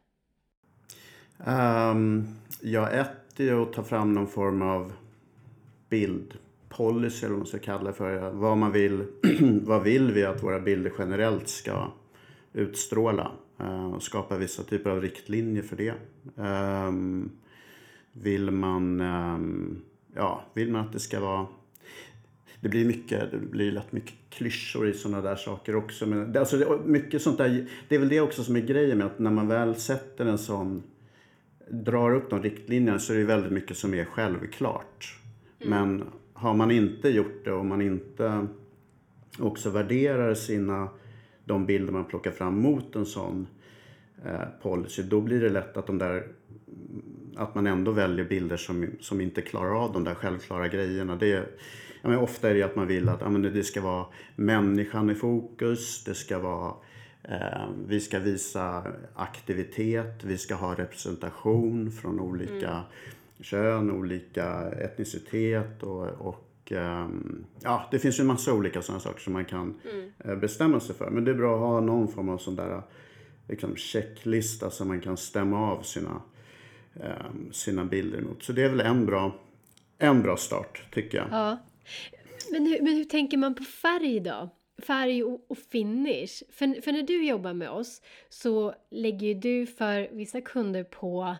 Um, 1.38 2.28
ja, 2.61 2.90
ett 2.90 3.40
är 3.40 3.62
att 3.62 3.73
ta 3.73 3.83
fram 3.83 4.14
någon 4.14 4.26
form 4.26 4.62
av 4.62 4.93
bildpolicy, 5.88 7.26
eller 7.26 7.35
vad 7.35 7.38
man 7.38 7.47
ska 7.47 7.59
kalla 7.59 7.90
det 7.90 7.93
för. 7.93 8.31
Vad 8.31 8.59
man 8.59 8.73
vill, 8.73 9.07
vad 9.62 9.83
vill 9.83 10.12
vi 10.12 10.25
att 10.25 10.43
våra 10.43 10.61
bilder 10.61 10.93
generellt 10.99 11.49
ska 11.49 11.90
utstråla? 12.52 13.33
Uh, 13.61 13.95
och 13.95 14.02
skapa 14.02 14.37
vissa 14.37 14.62
typer 14.62 14.90
av 14.90 15.00
riktlinjer 15.00 15.62
för 15.62 15.76
det. 15.76 15.95
Um, 16.37 17.31
vill 18.12 18.50
man, 18.50 19.00
um, 19.00 19.83
ja, 20.14 20.45
vill 20.54 20.73
man 20.73 20.87
att 20.87 20.93
det 20.93 21.00
ska 21.00 21.21
vara 21.21 21.47
det 22.64 22.71
blir 22.71 22.85
mycket, 22.85 23.30
det 23.30 23.38
blir 23.38 23.73
lätt 23.73 23.92
mycket 23.92 24.14
klyschor 24.30 24.88
i 24.88 24.92
sådana 24.92 25.23
där 25.23 25.37
saker 25.37 25.76
också. 25.76 26.06
Men 26.06 26.33
det, 26.33 26.40
alltså 26.40 26.56
det, 26.56 26.78
mycket 26.85 27.23
sånt 27.23 27.38
där, 27.38 27.66
det 27.88 27.94
är 27.94 27.99
väl 27.99 28.09
det 28.09 28.21
också 28.21 28.44
som 28.44 28.56
är 28.56 28.61
grejen 28.61 28.99
med 28.99 29.06
att 29.06 29.18
när 29.18 29.30
man 29.30 29.49
väl 29.49 29.75
sätter 29.75 30.26
en 30.26 30.38
sån, 30.38 30.83
drar 31.71 32.14
upp 32.14 32.30
de 32.30 32.42
riktlinjerna 32.42 32.99
så 32.99 33.12
är 33.12 33.16
det 33.16 33.25
väldigt 33.25 33.52
mycket 33.52 33.76
som 33.76 33.94
är 33.94 34.04
självklart. 34.04 35.18
Mm. 35.61 35.71
Men 35.71 36.04
har 36.33 36.54
man 36.54 36.71
inte 36.71 37.09
gjort 37.09 37.44
det 37.44 37.52
och 37.52 37.66
man 37.66 37.83
inte 37.83 38.47
också 39.38 39.71
värderar 39.71 40.35
sina, 40.35 40.88
de 41.44 41.66
bilder 41.66 41.92
man 41.92 42.04
plockar 42.04 42.30
fram 42.30 42.59
mot 42.59 42.97
en 42.97 43.06
sån 43.06 43.47
eh, 44.25 44.62
policy, 44.62 45.02
då 45.02 45.21
blir 45.21 45.40
det 45.40 45.49
lätt 45.49 45.76
att 45.76 45.87
de 45.87 45.99
där 45.99 46.26
att 47.37 47.54
man 47.54 47.66
ändå 47.66 47.90
väljer 47.90 48.25
bilder 48.25 48.56
som, 48.56 48.87
som 49.00 49.21
inte 49.21 49.42
klarar 49.42 49.85
av 49.85 49.92
de 49.92 50.04
där 50.04 50.14
självklara 50.14 50.68
grejerna. 50.68 51.16
Det, 51.16 51.59
ja, 52.04 52.11
men 52.11 52.18
ofta 52.18 52.50
är 52.50 52.54
det 52.54 52.62
att 52.62 52.76
man 52.76 52.87
vill 52.87 53.08
att 53.08 53.20
ja, 53.20 53.28
men 53.28 53.42
det 53.42 53.64
ska 53.64 53.80
vara 53.80 54.06
människan 54.37 55.11
i 55.11 55.14
fokus, 55.14 56.04
det 56.04 56.14
ska 56.14 56.38
vara 56.38 56.75
eh, 57.23 57.68
vi 57.87 58.00
ska 58.00 58.18
visa 58.18 58.87
aktivitet, 59.14 60.25
vi 60.25 60.38
ska 60.38 60.54
ha 60.54 60.75
representation 60.75 61.92
från 61.92 62.20
olika 62.20 62.70
mm 62.70 62.84
kön, 63.40 63.90
olika 63.90 64.70
etnicitet 64.70 65.82
och, 65.82 66.06
och 66.06 66.73
um, 66.73 67.44
ja, 67.61 67.88
det 67.90 67.99
finns 67.99 68.18
ju 68.18 68.20
en 68.20 68.26
massa 68.26 68.52
olika 68.52 68.82
sådana 68.82 69.00
saker 69.00 69.20
som 69.20 69.32
man 69.32 69.44
kan 69.44 69.80
mm. 69.92 70.12
Eh, 70.18 70.37
bestämma 70.37 70.80
sig 70.80 70.94
för. 70.94 71.11
Men 71.11 71.25
det 71.25 71.30
är 71.30 71.34
bra 71.34 71.54
att 71.54 71.61
ha 71.61 71.80
någon 71.80 72.08
form 72.08 72.28
av 72.28 72.38
sån 72.38 72.56
där 72.56 72.82
liksom, 73.49 73.76
checklista 73.76 74.70
som 74.70 74.88
man 74.88 75.00
kan 75.00 75.16
stämma 75.16 75.70
av 75.73 75.82
sina, 75.82 76.23
um, 76.94 77.52
sina 77.52 77.84
bilder 77.84 78.20
mot. 78.20 78.42
Så 78.42 78.52
det 78.52 78.62
är 78.62 78.68
väl 78.68 78.80
en 78.80 79.06
bra, 79.06 79.34
en 79.99 80.23
bra 80.23 80.37
start 80.37 80.82
tycker 80.90 81.18
jag. 81.18 81.26
Ja. 81.30 81.58
Men 82.53 82.67
hur, 82.67 82.83
men 82.83 82.95
hur 82.95 83.05
tänker 83.05 83.37
man 83.37 83.55
på 83.55 83.64
färg 83.64 84.21
då? 84.21 84.50
färg 84.87 85.25
och, 85.25 85.47
och, 85.49 85.59
finish. 85.59 86.43
För, 86.50 86.81
för 86.81 86.93
när 86.93 87.03
du 87.03 87.26
jobbar 87.26 87.53
med 87.53 87.71
oss 87.71 88.03
så 88.29 88.75
lägger 88.91 89.26
ju 89.26 89.35
du 89.35 89.67
för 89.67 90.09
vissa 90.12 90.41
kunder 90.41 90.85
på 90.85 91.37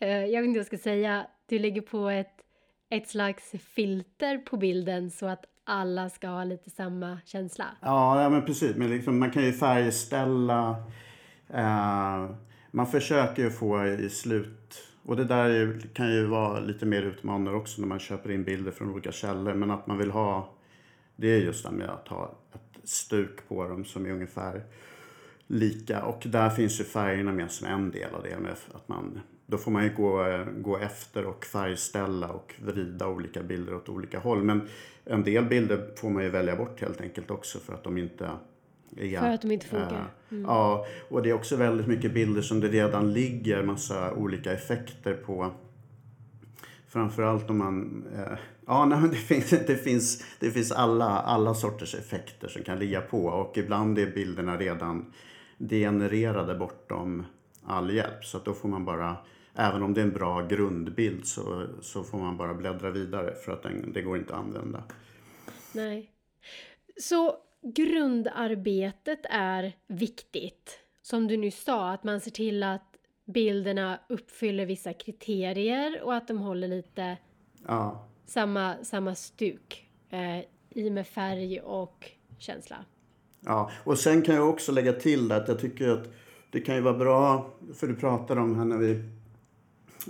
Eh, 0.00 0.24
jag 0.24 0.40
vet 0.40 0.48
inte 0.48 0.58
vad 0.58 0.58
jag 0.58 0.66
ska 0.66 0.78
säga, 0.78 1.26
du 1.46 1.58
lägger 1.58 1.80
på 1.80 2.10
ett, 2.10 2.42
ett 2.90 3.08
slags 3.08 3.52
filter 3.74 4.38
på 4.38 4.56
bilden 4.56 5.10
så 5.10 5.26
att 5.26 5.44
alla 5.64 6.10
ska 6.10 6.28
ha 6.28 6.44
lite 6.44 6.70
samma 6.70 7.18
känsla. 7.24 7.64
Ja, 7.80 8.22
ja 8.22 8.30
men 8.30 8.44
precis. 8.44 8.76
Men 8.76 8.90
liksom, 8.90 9.18
man 9.18 9.30
kan 9.30 9.44
ju 9.44 9.52
färgställa. 9.52 10.84
Eh, 11.48 12.30
man 12.70 12.86
försöker 12.86 13.42
ju 13.42 13.50
få 13.50 13.86
i 13.86 14.10
slut 14.10 14.82
och 15.02 15.16
det 15.16 15.24
där 15.24 15.80
kan 15.94 16.12
ju 16.12 16.26
vara 16.26 16.60
lite 16.60 16.86
mer 16.86 17.02
utmanande 17.02 17.50
också 17.50 17.80
när 17.80 17.88
man 17.88 17.98
köper 17.98 18.30
in 18.30 18.44
bilder 18.44 18.70
från 18.70 18.90
olika 18.90 19.12
källor. 19.12 19.54
Men 19.54 19.70
att 19.70 19.86
man 19.86 19.98
vill 19.98 20.10
ha, 20.10 20.54
det 21.16 21.28
är 21.28 21.38
just 21.38 21.64
det 21.64 21.70
med 21.70 21.90
att 21.90 22.08
ha 22.08 22.38
ett 22.52 22.88
stuk 22.88 23.48
på 23.48 23.68
dem 23.68 23.84
som 23.84 24.06
är 24.06 24.10
ungefär 24.10 24.62
lika. 25.46 26.02
Och 26.02 26.22
där 26.26 26.50
finns 26.50 26.80
ju 26.80 26.84
färgerna 26.84 27.32
med 27.32 27.50
som 27.50 27.66
en 27.66 27.90
del 27.90 28.14
av 28.14 28.22
det. 28.22 28.38
Med 28.38 28.52
att 28.74 28.88
man 28.88 29.20
då 29.50 29.58
får 29.58 29.70
man 29.70 29.84
ju 29.84 29.94
gå, 29.94 30.44
gå 30.58 30.78
efter 30.78 31.26
och 31.26 31.44
färgställa 31.44 32.28
och 32.28 32.54
vrida 32.58 33.08
olika 33.08 33.42
bilder 33.42 33.74
åt 33.74 33.88
olika 33.88 34.18
håll. 34.18 34.42
Men 34.42 34.68
en 35.04 35.24
del 35.24 35.44
bilder 35.44 35.90
får 35.96 36.10
man 36.10 36.22
ju 36.22 36.30
välja 36.30 36.56
bort 36.56 36.80
helt 36.80 37.00
enkelt 37.00 37.30
också 37.30 37.58
för 37.58 37.74
att 37.74 37.84
de 37.84 37.98
inte 37.98 38.30
är... 38.96 39.20
För 39.20 39.30
att 39.30 39.42
de 39.42 39.50
inte 39.50 39.66
funkar? 39.66 40.06
Mm. 40.30 40.44
Ja, 40.44 40.86
och 41.08 41.22
det 41.22 41.30
är 41.30 41.34
också 41.34 41.56
väldigt 41.56 41.86
mycket 41.86 42.14
bilder 42.14 42.42
som 42.42 42.60
det 42.60 42.68
redan 42.68 43.12
ligger 43.12 43.62
massa 43.62 44.14
olika 44.14 44.52
effekter 44.52 45.14
på. 45.14 45.50
Framförallt 46.88 47.50
om 47.50 47.58
man... 47.58 48.04
Eh, 48.16 48.38
ja, 48.66 48.84
nej, 48.84 49.10
det, 49.10 49.16
finns, 49.16 49.50
det, 49.50 49.76
finns, 49.76 50.24
det 50.38 50.50
finns 50.50 50.72
alla, 50.72 51.08
alla 51.08 51.54
sorters 51.54 51.94
effekter 51.94 52.48
som 52.48 52.62
kan 52.62 52.78
ligga 52.78 53.00
på 53.00 53.24
och 53.26 53.58
ibland 53.58 53.98
är 53.98 54.06
bilderna 54.06 54.56
redan 54.56 55.12
degenererade 55.58 56.54
bortom 56.54 57.24
all 57.64 57.94
hjälp. 57.94 58.24
Så 58.24 58.38
då 58.44 58.54
får 58.54 58.68
man 58.68 58.84
bara 58.84 59.16
även 59.54 59.82
om 59.82 59.94
det 59.94 60.00
är 60.00 60.04
en 60.04 60.12
bra 60.12 60.46
grundbild 60.46 61.26
så, 61.26 61.66
så 61.80 62.04
får 62.04 62.18
man 62.18 62.36
bara 62.36 62.54
bläddra 62.54 62.90
vidare 62.90 63.34
för 63.34 63.52
att 63.52 63.62
den, 63.62 63.92
det 63.92 64.02
går 64.02 64.18
inte 64.18 64.34
att 64.34 64.40
använda. 64.40 64.82
Nej. 65.72 66.10
Så 67.00 67.36
grundarbetet 67.62 69.20
är 69.30 69.76
viktigt. 69.86 70.78
Som 71.02 71.28
du 71.28 71.36
nyss 71.36 71.64
sa, 71.64 71.90
att 71.90 72.04
man 72.04 72.20
ser 72.20 72.30
till 72.30 72.62
att 72.62 72.96
bilderna 73.24 74.00
uppfyller 74.08 74.66
vissa 74.66 74.92
kriterier 74.92 76.02
och 76.02 76.14
att 76.14 76.28
de 76.28 76.38
håller 76.38 76.68
lite 76.68 77.16
ja. 77.66 78.08
samma, 78.26 78.74
samma 78.82 79.14
stuk 79.14 79.88
eh, 80.10 80.40
i 80.70 80.90
med 80.90 81.06
färg 81.06 81.60
och 81.60 82.10
känsla. 82.38 82.76
Ja, 83.40 83.70
och 83.84 83.98
sen 83.98 84.22
kan 84.22 84.34
jag 84.34 84.48
också 84.48 84.72
lägga 84.72 84.92
till 84.92 85.32
att 85.32 85.48
jag 85.48 85.58
tycker 85.58 85.88
att 85.88 86.08
det 86.50 86.60
kan 86.60 86.74
ju 86.74 86.80
vara 86.80 86.98
bra, 86.98 87.50
för 87.74 87.86
du 87.86 87.96
pratade 87.96 88.40
om 88.40 88.58
här 88.58 88.64
när 88.64 88.78
vi 88.78 89.04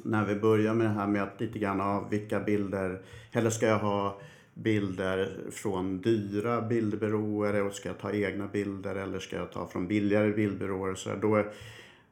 när 0.05 0.25
vi 0.25 0.35
börjar 0.35 0.75
med 0.75 0.87
det 0.87 0.93
här 0.93 1.07
med 1.07 1.23
att 1.23 1.41
lite 1.41 1.59
grann 1.59 1.81
av 1.81 2.11
vilka 2.11 2.41
bilder, 2.41 3.03
eller 3.33 3.51
ska 3.51 3.67
jag 3.67 3.79
ha 3.79 4.21
bilder 4.63 5.29
från 5.51 6.01
dyra 6.01 6.63
bildbyråer 6.63 7.63
och 7.63 7.75
ska 7.75 7.89
jag 7.89 7.99
ta 7.99 8.13
egna 8.13 8.47
bilder 8.47 8.95
eller 8.95 9.19
ska 9.19 9.37
jag 9.37 9.53
ta 9.53 9.67
från 9.67 9.87
billigare 9.87 10.31
bildbyråer 10.31 10.93
och 10.93 10.99
så 10.99 11.09
där, 11.09 11.17
då, 11.17 11.45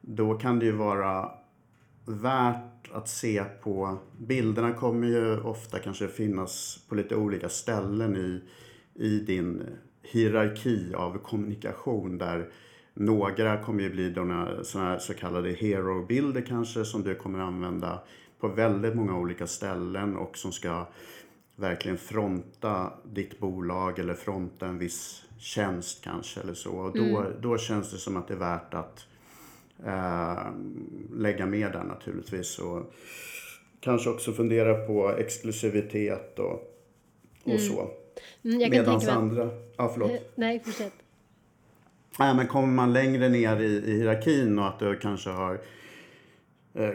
då 0.01 0.33
kan 0.33 0.59
det 0.59 0.65
ju 0.65 0.71
vara 0.71 1.31
värt 2.05 2.91
att 2.91 3.09
se 3.09 3.43
på. 3.43 3.97
Bilderna 4.17 4.73
kommer 4.73 5.07
ju 5.07 5.39
ofta 5.39 5.79
kanske 5.79 6.07
finnas 6.07 6.79
på 6.89 6.95
lite 6.95 7.15
olika 7.15 7.49
ställen 7.49 8.17
i, 8.17 8.41
i 9.05 9.19
din 9.19 9.63
hierarki 10.03 10.93
av 10.93 11.17
kommunikation 11.17 12.17
där 12.17 12.49
några 12.93 13.63
kommer 13.63 13.83
ju 13.83 13.89
bli 13.89 14.13
sådana 14.63 14.99
så 14.99 15.13
kallade 15.13 15.49
hero-bilder 15.49 16.41
kanske 16.41 16.85
som 16.85 17.03
du 17.03 17.15
kommer 17.15 17.39
använda 17.39 18.03
på 18.39 18.47
väldigt 18.47 18.95
många 18.95 19.17
olika 19.17 19.47
ställen 19.47 20.17
och 20.17 20.37
som 20.37 20.51
ska 20.51 20.87
verkligen 21.59 21.97
fronta 21.97 22.93
ditt 23.03 23.39
bolag 23.39 23.99
eller 23.99 24.13
fronta 24.13 24.67
en 24.67 24.77
viss 24.77 25.23
tjänst 25.37 26.03
kanske 26.03 26.41
eller 26.41 26.53
så. 26.53 26.71
Och 26.71 26.97
då, 26.97 27.03
mm. 27.03 27.33
då 27.41 27.57
känns 27.57 27.91
det 27.91 27.97
som 27.97 28.17
att 28.17 28.27
det 28.27 28.33
är 28.33 28.37
värt 28.37 28.73
att 28.73 29.05
eh, 29.85 30.51
lägga 31.13 31.45
med 31.45 31.71
där 31.71 31.83
naturligtvis. 31.83 32.59
Och 32.59 32.93
kanske 33.79 34.09
också 34.09 34.33
fundera 34.33 34.87
på 34.87 35.09
exklusivitet 35.09 36.39
och, 36.39 36.53
och 37.43 37.49
mm. 37.49 37.59
så. 37.59 37.91
Mm, 38.43 38.69
Medans 38.69 39.07
andra... 39.07 39.49
Ja, 39.77 39.89
förlåt. 39.93 40.11
Eh, 40.11 40.17
nej, 40.35 40.61
fortsätt. 40.65 40.93
Nej, 42.19 42.35
men 42.35 42.47
kommer 42.47 42.73
man 42.73 42.93
längre 42.93 43.29
ner 43.29 43.59
i, 43.59 43.65
i 43.65 43.97
hierarkin 43.97 44.59
och 44.59 44.67
att 44.67 44.79
du 44.79 44.99
kanske 44.99 45.29
har 45.29 45.59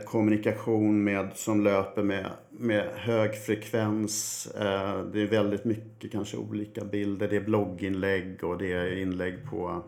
kommunikation 0.06 1.04
med, 1.04 1.30
som 1.34 1.64
löper 1.64 2.02
med, 2.02 2.30
med 2.50 2.88
hög 2.94 3.34
frekvens. 3.34 4.46
Eh, 4.46 5.04
det 5.12 5.22
är 5.22 5.26
väldigt 5.26 5.64
mycket 5.64 6.12
kanske 6.12 6.36
olika 6.36 6.84
bilder. 6.84 7.28
Det 7.28 7.36
är 7.36 7.40
blogginlägg 7.40 8.44
och 8.44 8.58
det 8.58 8.72
är 8.72 8.96
inlägg 8.96 9.50
på 9.50 9.82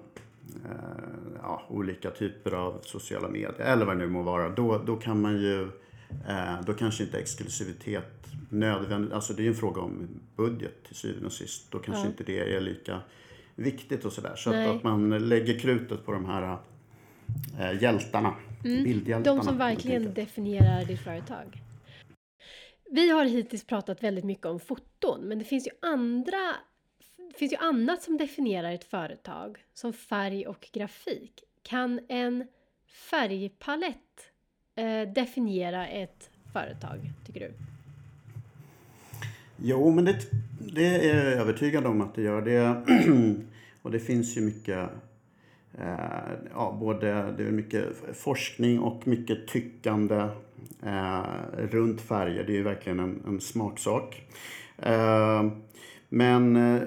eh, 0.65 0.71
ja, 1.43 1.63
olika 1.69 2.11
typer 2.11 2.53
av 2.53 2.79
sociala 2.83 3.29
medier 3.29 3.61
eller 3.61 3.87
vad 3.87 3.99
det 3.99 4.05
nu 4.05 4.11
må 4.11 4.23
vara. 4.23 4.49
Då, 4.49 4.79
då 4.87 4.97
kan 4.97 5.21
man 5.21 5.37
ju, 5.37 5.63
eh, 6.29 6.61
då 6.67 6.73
kanske 6.73 7.05
inte 7.05 7.19
exklusivitet 7.19 8.27
nödvändigt, 8.49 9.13
alltså 9.13 9.33
det 9.33 9.45
är 9.45 9.49
en 9.49 9.55
fråga 9.55 9.81
om 9.81 10.09
budget 10.37 10.85
till 10.87 10.97
syvende 10.97 11.27
och 11.27 11.33
sist. 11.33 11.71
Då 11.71 11.79
kanske 11.79 12.05
ja. 12.05 12.09
inte 12.09 12.25
det 12.25 12.57
är 12.57 12.61
lika 12.61 13.01
viktigt 13.55 14.05
och 14.05 14.13
sådär. 14.13 14.37
Så 14.37 14.51
att, 14.51 14.77
att, 14.77 14.83
man 14.83 15.29
lägger 15.29 15.59
krutet 15.59 16.07
på 16.07 16.13
de 16.13 16.25
här 16.25 16.59
äh, 17.61 17.83
hjältarna, 17.83 18.35
mm. 18.67 19.23
De 19.23 19.43
som 19.43 19.59
verkligen 19.59 20.15
definierar 20.15 20.85
ditt 20.85 21.01
företag. 21.01 21.63
Vi 22.91 23.11
har 23.11 23.25
hittills 23.25 23.65
pratat 23.65 24.03
väldigt 24.03 24.25
mycket 24.25 24.47
om 24.47 24.61
foton, 24.61 25.21
men 25.21 25.39
det 25.39 25.45
finns 25.45 25.67
ju 25.67 25.71
andra 25.83 26.57
det 27.37 27.39
finns 27.39 27.53
ju 27.53 27.57
annat 27.57 28.03
som 28.03 28.17
definierar 28.17 28.73
ett 28.73 28.85
företag, 28.85 29.59
som 29.75 29.93
färg 29.93 30.47
och 30.47 30.69
grafik. 30.73 31.45
Kan 31.63 32.01
en 32.09 32.47
färgpalett 33.11 34.31
eh, 34.75 35.13
definiera 35.13 35.89
ett 35.89 36.31
företag, 36.53 37.13
tycker 37.27 37.41
du? 37.41 37.53
Jo, 39.57 39.91
men 39.91 40.05
det, 40.05 40.19
det 40.75 41.11
är 41.11 41.25
jag 41.25 41.41
övertygad 41.41 41.87
om 41.87 42.01
att 42.01 42.15
det 42.15 42.23
gör. 42.23 42.43
Det, 42.43 42.83
och 43.83 43.91
det 43.91 44.01
finns 44.01 44.37
ju 44.37 44.41
mycket, 44.41 44.91
Eh, 45.79 46.35
ja, 46.55 46.77
både 46.81 47.35
det 47.39 47.45
är 47.45 47.51
mycket 47.51 47.87
forskning 48.15 48.81
och 48.81 49.07
mycket 49.07 49.49
tyckande 49.49 50.29
eh, 50.83 51.23
runt 51.57 52.01
färger. 52.01 52.45
Det 52.45 52.53
är 52.53 52.57
ju 52.57 52.63
verkligen 52.63 53.01
en, 53.01 53.23
en 53.27 53.41
smaksak. 53.41 54.23
Eh, 54.79 55.47
men 56.09 56.57
eh, 56.57 56.83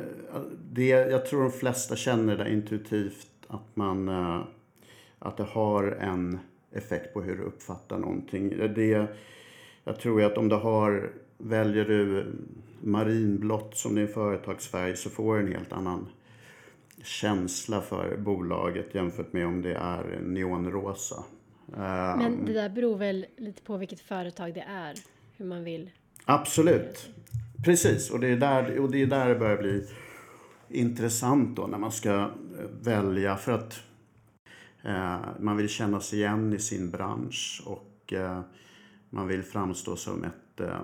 det, 0.72 0.90
jag 0.90 1.26
tror 1.26 1.44
de 1.44 1.52
flesta 1.52 1.96
känner 1.96 2.38
det 2.38 2.54
intuitivt 2.54 3.28
att 3.48 3.76
man 3.76 4.10
eh, 4.10 4.42
att 5.20 5.38
det 5.38 5.44
har 5.44 5.84
en 5.84 6.40
effekt 6.72 7.14
på 7.14 7.22
hur 7.22 7.38
du 7.38 7.44
uppfattar 7.44 7.98
någonting. 7.98 8.50
Det, 8.76 9.08
jag 9.84 10.00
tror 10.00 10.24
att 10.24 10.38
om 10.38 10.50
du 10.50 10.56
har 10.56 11.12
Väljer 11.42 11.86
du 11.86 12.26
marinblått 12.82 13.78
som 13.78 13.96
din 13.96 14.08
företagsfärg 14.08 14.96
så 14.96 15.10
får 15.10 15.36
du 15.36 15.42
en 15.42 15.54
helt 15.54 15.74
annan 15.74 16.08
känsla 17.04 17.82
för 17.82 18.18
bolaget 18.18 18.96
jämfört 18.96 19.34
med 19.34 19.48
om 19.48 19.62
det 19.62 19.74
är 19.74 20.20
neonrosa. 20.22 21.24
Men 22.18 22.46
det 22.46 22.54
där 22.54 22.70
beror 22.70 22.98
väl 22.98 23.26
lite 23.38 23.62
på 23.62 23.78
vilket 23.78 24.00
företag 24.00 24.54
det 24.54 24.66
är, 24.68 24.96
hur 25.38 25.46
man 25.46 25.64
vill? 25.64 25.90
Absolut. 26.26 27.10
Precis, 27.66 28.10
och 28.12 28.20
det 28.20 28.28
är 28.28 28.38
där, 28.38 28.80
och 28.80 28.92
det, 28.92 29.02
är 29.02 29.06
där 29.06 29.30
det 29.30 29.36
börjar 29.36 29.58
bli 29.58 29.84
intressant 30.70 31.56
då 31.56 31.68
när 31.68 31.78
man 31.78 31.92
ska 31.92 32.30
välja 32.82 33.36
för 33.36 33.52
att 33.52 33.84
eh, 34.84 35.20
man 35.40 35.58
vill 35.58 35.70
känna 35.70 36.00
sig 36.00 36.20
igen 36.20 36.54
i 36.54 36.60
sin 36.60 36.92
bransch 36.92 37.64
och 37.66 38.14
eh, 38.14 38.42
man 39.10 39.28
vill 39.28 39.44
framstå 39.44 39.96
som 39.96 40.24
ett 40.24 40.60
eh, 40.60 40.82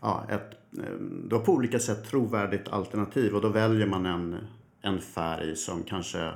ja, 0.00 0.26
ett 0.30 0.78
eh, 0.78 0.94
då 1.24 1.40
på 1.40 1.52
olika 1.52 1.78
sätt 1.78 2.04
trovärdigt 2.04 2.68
alternativ 2.68 3.34
och 3.34 3.40
då 3.40 3.48
väljer 3.48 3.86
man 3.86 4.06
en, 4.06 4.36
en 4.82 5.00
färg 5.00 5.56
som 5.56 5.82
kanske 5.82 6.30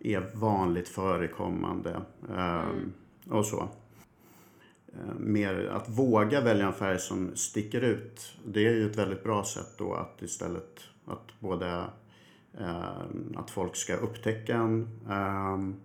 är 0.00 0.30
vanligt 0.34 0.88
förekommande 0.88 2.00
mm. 2.28 2.92
och 3.30 3.46
så. 3.46 3.68
Eh, 4.88 5.14
mer 5.18 5.66
att 5.66 5.88
våga 5.88 6.40
välja 6.40 6.66
en 6.66 6.72
färg 6.72 6.98
som 6.98 7.36
sticker 7.36 7.80
ut. 7.80 8.36
Det 8.44 8.66
är 8.66 8.72
ju 8.72 8.90
ett 8.90 8.96
väldigt 8.96 9.24
bra 9.24 9.44
sätt 9.44 9.78
då 9.78 9.94
att 9.94 10.22
istället 10.22 10.80
att 11.06 11.40
både 11.40 11.84
att 13.36 13.50
folk 13.50 13.76
ska 13.76 13.96
upptäcka 13.96 14.56
en 14.56 15.80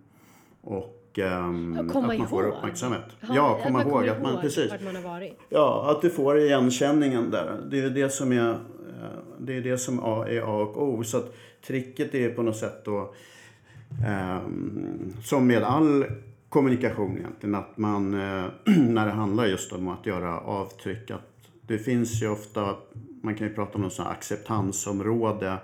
och 0.60 1.18
att 1.18 1.94
man 1.94 2.28
får 2.28 2.46
uppmärksamhet. 2.46 3.04
Ha, 3.22 3.34
ja, 3.34 3.60
komma 3.62 3.82
ihåg, 3.82 3.90
ihåg 3.90 4.08
att 4.08 4.22
man, 4.22 4.40
precis. 4.40 4.72
man 4.84 4.96
har 4.96 5.02
varit. 5.02 5.38
Ja, 5.48 5.90
att 5.90 6.02
du 6.02 6.10
får 6.10 6.38
igenkänningen 6.38 7.30
där. 7.30 7.60
Det 7.70 7.80
är 7.80 7.90
det 7.90 8.10
som 8.10 8.32
är, 8.32 8.50
eh, 8.50 8.56
det 9.38 9.56
är, 9.56 9.60
det 9.60 9.78
som 9.78 9.98
är 9.98 10.40
A 10.40 10.52
och 10.52 10.82
O. 10.82 11.04
Så 11.04 11.16
att 11.16 11.34
tricket 11.66 12.14
är 12.14 12.30
på 12.30 12.42
något 12.42 12.56
sätt 12.56 12.84
då, 12.84 13.14
eh, 14.06 14.40
som 15.22 15.46
med 15.46 15.62
all 15.62 16.04
kommunikation 16.48 17.18
egentligen, 17.18 17.54
att 17.54 17.78
man, 17.78 18.14
eh, 18.14 18.44
när 18.64 19.06
det 19.06 19.12
handlar 19.12 19.46
just 19.46 19.72
om 19.72 19.88
att 19.88 20.06
göra 20.06 20.40
avtryck, 20.40 21.10
att 21.10 21.50
det 21.62 21.78
finns 21.78 22.22
ju 22.22 22.28
ofta, 22.28 22.76
man 23.22 23.34
kan 23.34 23.46
ju 23.46 23.54
prata 23.54 23.74
om 23.74 23.82
något 23.82 23.92
sånt 23.92 24.08
acceptansområde 24.08 25.58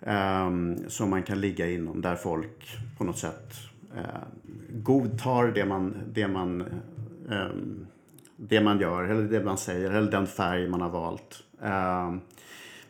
eh, 0.00 0.50
som 0.88 1.10
man 1.10 1.22
kan 1.22 1.40
ligga 1.40 1.70
inom, 1.70 2.00
där 2.00 2.16
folk 2.16 2.78
på 2.98 3.04
något 3.04 3.18
sätt 3.18 3.54
eh, 3.96 4.22
godtar 4.72 5.46
det 5.46 5.64
man, 5.64 5.94
det, 6.12 6.28
man, 6.28 6.60
eh, 7.30 7.46
det 8.36 8.60
man 8.60 8.80
gör, 8.80 9.04
eller 9.04 9.22
det 9.22 9.44
man 9.44 9.58
säger, 9.58 9.90
eller 9.90 10.10
den 10.10 10.26
färg 10.26 10.68
man 10.68 10.80
har 10.80 10.90
valt. 10.90 11.42
Ehm, 11.62 12.20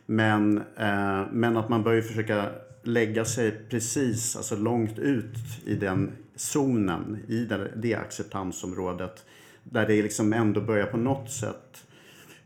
men, 0.05 0.57
eh, 0.57 1.23
men 1.31 1.57
att 1.57 1.69
man 1.69 1.83
bör 1.83 2.01
försöka 2.01 2.49
lägga 2.83 3.25
sig 3.25 3.51
precis, 3.69 4.35
alltså 4.35 4.55
långt 4.55 4.99
ut 4.99 5.35
i 5.65 5.75
den 5.75 6.11
zonen, 6.35 7.19
i 7.27 7.45
det, 7.45 7.71
det 7.75 7.95
acceptansområdet, 7.95 9.25
där 9.63 9.87
det 9.87 10.01
liksom 10.01 10.33
ändå 10.33 10.61
börjar 10.61 10.85
på 10.85 10.97
något 10.97 11.31
sätt 11.31 11.85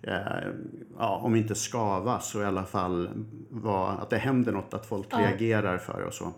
Eh, 0.07 0.49
ja, 0.97 1.17
om 1.17 1.35
inte 1.35 1.55
skava 1.55 2.19
så 2.19 2.41
i 2.41 2.45
alla 2.45 2.65
fall 2.65 3.09
var, 3.49 3.89
att 3.89 4.09
det 4.09 4.17
händer 4.17 4.51
något, 4.51 4.73
att 4.73 4.85
folk 4.85 5.07
ja. 5.11 5.17
reagerar 5.19 5.77
för 5.77 5.99
det 5.99 6.05
och 6.05 6.13
så. 6.13 6.33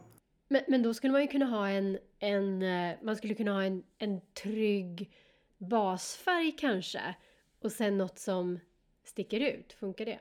Men, 0.47 0.61
men 0.67 0.83
då 0.83 0.93
skulle 0.93 1.13
man 1.13 1.21
ju 1.21 1.27
kunna 1.27 1.45
ha 1.45 1.69
en, 1.69 1.97
en 2.19 2.61
eh, 2.61 2.95
man 3.01 3.15
skulle 3.15 3.33
kunna 3.33 3.51
ha 3.51 3.63
en, 3.63 3.83
en 3.97 4.21
trygg 4.43 5.11
basfärg 5.57 6.55
kanske 6.57 7.15
och 7.61 7.71
sen 7.71 7.97
något 7.97 8.19
som 8.19 8.59
sticker 9.05 9.39
ut. 9.39 9.73
Funkar 9.73 10.05
det? 10.05 10.19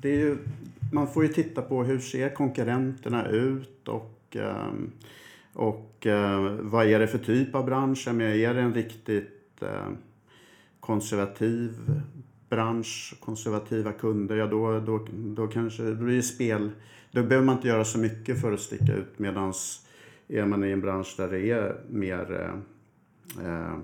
Det 0.00 0.08
är 0.08 0.16
ju, 0.16 0.36
man 0.92 1.08
får 1.08 1.22
ju 1.22 1.32
titta 1.32 1.62
på 1.62 1.84
hur 1.84 1.98
ser 1.98 2.34
konkurrenterna 2.34 3.26
ut 3.28 3.88
och, 3.88 4.36
ehm, 4.36 4.90
och 5.52 6.06
eh, 6.06 6.40
vad 6.60 6.86
är 6.86 6.98
det 6.98 7.06
för 7.06 7.18
typ 7.18 7.54
av 7.54 7.64
bransch? 7.64 8.08
Är 8.08 8.54
det 8.54 8.60
en 8.60 8.74
riktigt 8.74 9.62
ehm, 9.62 9.96
konservativ 10.80 11.72
bransch, 12.48 13.14
konservativa 13.20 13.92
kunder, 13.92 14.36
ja 14.36 14.46
då, 14.46 14.80
då, 14.80 15.06
då 15.12 15.46
kanske 15.46 15.82
då 15.82 15.94
blir 16.04 16.16
det 16.16 16.22
spel 16.22 16.70
då 17.10 17.22
behöver 17.22 17.46
man 17.46 17.56
inte 17.56 17.68
göra 17.68 17.84
så 17.84 17.98
mycket 17.98 18.40
för 18.40 18.52
att 18.52 18.60
sticka 18.60 18.94
ut 18.94 19.18
medan 19.18 19.52
är 20.28 20.46
man 20.46 20.64
i 20.64 20.70
en 20.70 20.80
bransch 20.80 21.14
där 21.16 21.28
det 21.28 21.50
är 21.50 21.80
mer 21.88 22.32
eh, 22.32 23.46
eh 23.46 23.78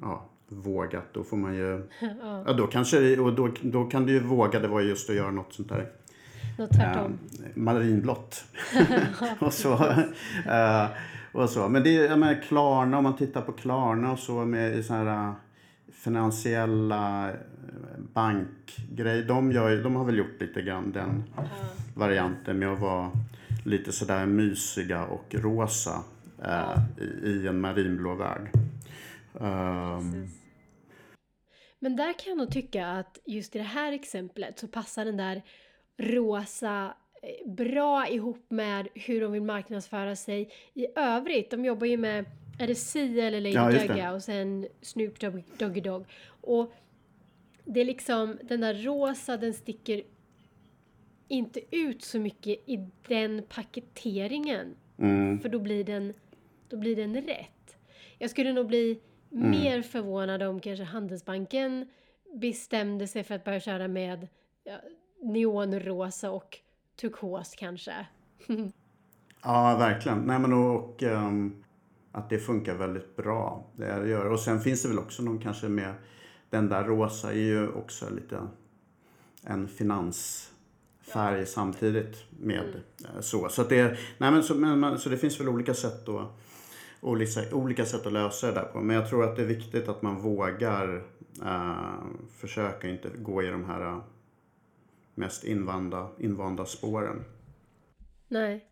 ja, 0.00 0.28
vågat 0.48 1.04
då 1.12 1.24
får 1.24 1.36
man 1.36 1.54
ju... 1.54 1.88
Ja. 2.00 2.42
ja. 2.46 2.52
då 2.52 2.66
kanske 2.66 3.18
och 3.18 3.32
då, 3.32 3.50
då 3.62 3.84
kan 3.84 4.06
du 4.06 4.12
ju 4.12 4.20
våga 4.20 4.60
det 4.60 4.68
var 4.68 4.80
just 4.80 5.10
att 5.10 5.16
göra 5.16 5.30
något 5.30 5.52
sånt 5.52 5.68
där. 5.68 5.86
Något 6.58 6.70
tvärtom. 6.70 7.18
Eh, 7.44 7.50
marinblått. 7.54 8.44
och, 9.38 9.52
så, 9.52 9.72
eh, 10.46 10.86
och 11.32 11.50
så. 11.50 11.68
Men 11.68 11.82
det 11.82 11.96
är, 11.96 12.16
menar, 12.16 12.42
Klarna, 12.48 12.98
om 12.98 13.04
man 13.04 13.16
tittar 13.16 13.40
på 13.40 13.52
Klarna 13.52 14.12
och 14.12 14.18
så 14.18 14.44
med 14.44 14.84
så 14.84 14.94
här 14.94 15.34
finansiella 15.92 17.30
bankgrej. 18.12 19.22
De, 19.22 19.52
gör, 19.52 19.82
de 19.82 19.96
har 19.96 20.04
väl 20.04 20.18
gjort 20.18 20.40
lite 20.40 20.62
grann 20.62 20.92
den 20.92 21.10
mm. 21.10 21.24
varianten 21.94 22.58
med 22.58 22.68
att 22.68 22.80
vara 22.80 23.10
lite 23.64 23.92
sådär 23.92 24.26
mysiga 24.26 25.04
och 25.04 25.34
rosa 25.34 26.02
eh, 26.44 26.78
i, 27.04 27.28
i, 27.28 27.46
en 27.46 27.60
marinblå 27.60 28.14
värld. 28.14 28.50
Um, 29.40 30.28
Men 31.78 31.96
där 31.96 32.12
kan 32.12 32.28
jag 32.30 32.38
nog 32.38 32.50
tycka 32.52 32.86
att 32.86 33.18
just 33.24 33.56
i 33.56 33.58
det 33.58 33.64
här 33.64 33.92
exemplet 33.92 34.58
så 34.58 34.68
passar 34.68 35.04
den 35.04 35.16
där 35.16 35.42
rosa 35.98 36.94
eh, 37.22 37.50
bra 37.52 38.08
ihop 38.08 38.46
med 38.50 38.88
hur 38.94 39.20
de 39.20 39.32
vill 39.32 39.42
marknadsföra 39.42 40.16
sig 40.16 40.50
i 40.74 40.86
övrigt. 40.96 41.50
De 41.50 41.64
jobbar 41.64 41.86
ju 41.86 41.96
med, 41.96 42.24
är 42.58 42.66
det 42.66 42.74
Sia 42.74 43.24
eller 43.26 43.40
Lady 43.40 43.54
Ja. 43.54 43.86
Gaga 43.86 44.12
och 44.12 44.22
sen 44.22 44.68
Snoop 44.82 45.20
Dogg, 45.20 45.44
Doggy 45.58 45.80
Dogg. 45.80 46.04
Och 46.40 46.72
det 47.64 47.80
är 47.80 47.84
liksom, 47.84 48.38
den 48.42 48.60
där 48.60 48.74
rosa 48.74 49.36
den 49.36 49.54
sticker 49.54 50.02
inte 51.28 51.60
ut 51.76 52.02
så 52.02 52.18
mycket 52.18 52.68
i 52.68 52.88
den 53.08 53.42
paketeringen. 53.48 54.76
mm, 54.98 55.40
För 55.40 55.48
då 55.48 55.58
blir 55.58 55.84
den, 55.84 56.14
då 56.68 56.76
blir 56.76 56.96
den 56.96 57.14
rätt. 57.14 57.76
Jag 58.18 58.30
skulle 58.30 58.52
nog 58.52 58.66
bli 58.66 59.00
Mm. 59.36 59.50
mer 59.50 59.82
förvånad 59.82 60.42
om 60.42 60.60
kanske 60.60 60.84
Handelsbanken 60.84 61.88
bestämde 62.34 63.06
sig 63.06 63.24
för 63.24 63.34
att 63.34 63.44
börja 63.44 63.60
köra 63.60 63.88
med 63.88 64.28
ja, 64.64 64.76
neonrosa 65.22 66.30
och 66.30 66.58
turkos 67.00 67.54
kanske. 67.58 68.06
Ja, 69.42 69.76
verkligen. 69.78 70.18
Nej, 70.18 70.38
men 70.38 70.52
och, 70.52 70.74
och 70.74 71.02
ehm, 71.02 71.64
att 72.12 72.30
det 72.30 72.38
funkar 72.38 72.74
väldigt 72.74 73.16
bra. 73.16 73.66
Det 73.76 74.00
det 74.02 74.08
gör. 74.08 74.26
Och 74.26 74.40
sen 74.40 74.60
finns 74.60 74.82
det 74.82 74.88
väl 74.88 74.98
också 74.98 75.22
någon 75.22 75.38
kanske 75.38 75.68
med 75.68 75.94
den 76.50 76.68
där 76.68 76.84
rosa 76.84 77.32
är 77.32 77.36
ju 77.36 77.68
också 77.68 78.10
lite 78.10 78.40
en 79.42 79.68
finansfärg 79.68 81.46
samtidigt 81.46 82.24
med 82.40 82.82
eh, 83.04 83.20
så. 83.20 83.48
Så, 83.48 83.62
att 83.62 83.68
det, 83.68 83.98
nej, 84.18 84.30
men 84.30 84.42
så, 84.42 84.54
men, 84.54 84.98
så 84.98 85.08
det 85.08 85.16
finns 85.16 85.40
väl 85.40 85.48
olika 85.48 85.74
sätt 85.74 86.08
och 87.00 87.10
olika, 87.10 87.40
olika 87.52 87.84
sätt 87.84 88.06
att 88.06 88.12
lösa 88.12 88.46
det 88.46 88.52
där 88.52 88.62
på. 88.62 88.80
Men 88.80 88.96
jag 88.96 89.08
tror 89.08 89.24
att 89.24 89.36
det 89.36 89.42
är 89.42 89.46
viktigt 89.46 89.88
att 89.88 90.02
man 90.02 90.20
vågar 90.20 91.04
eh, 91.42 92.04
försöka 92.36 92.88
inte 92.88 93.08
gå 93.08 93.42
i 93.42 93.46
de 93.46 93.64
här 93.64 93.80
eh, 93.80 94.02
mest 95.14 95.44
invanda, 95.44 96.08
invanda 96.18 96.64
spåren. 96.64 97.24
Nej. 98.28 98.66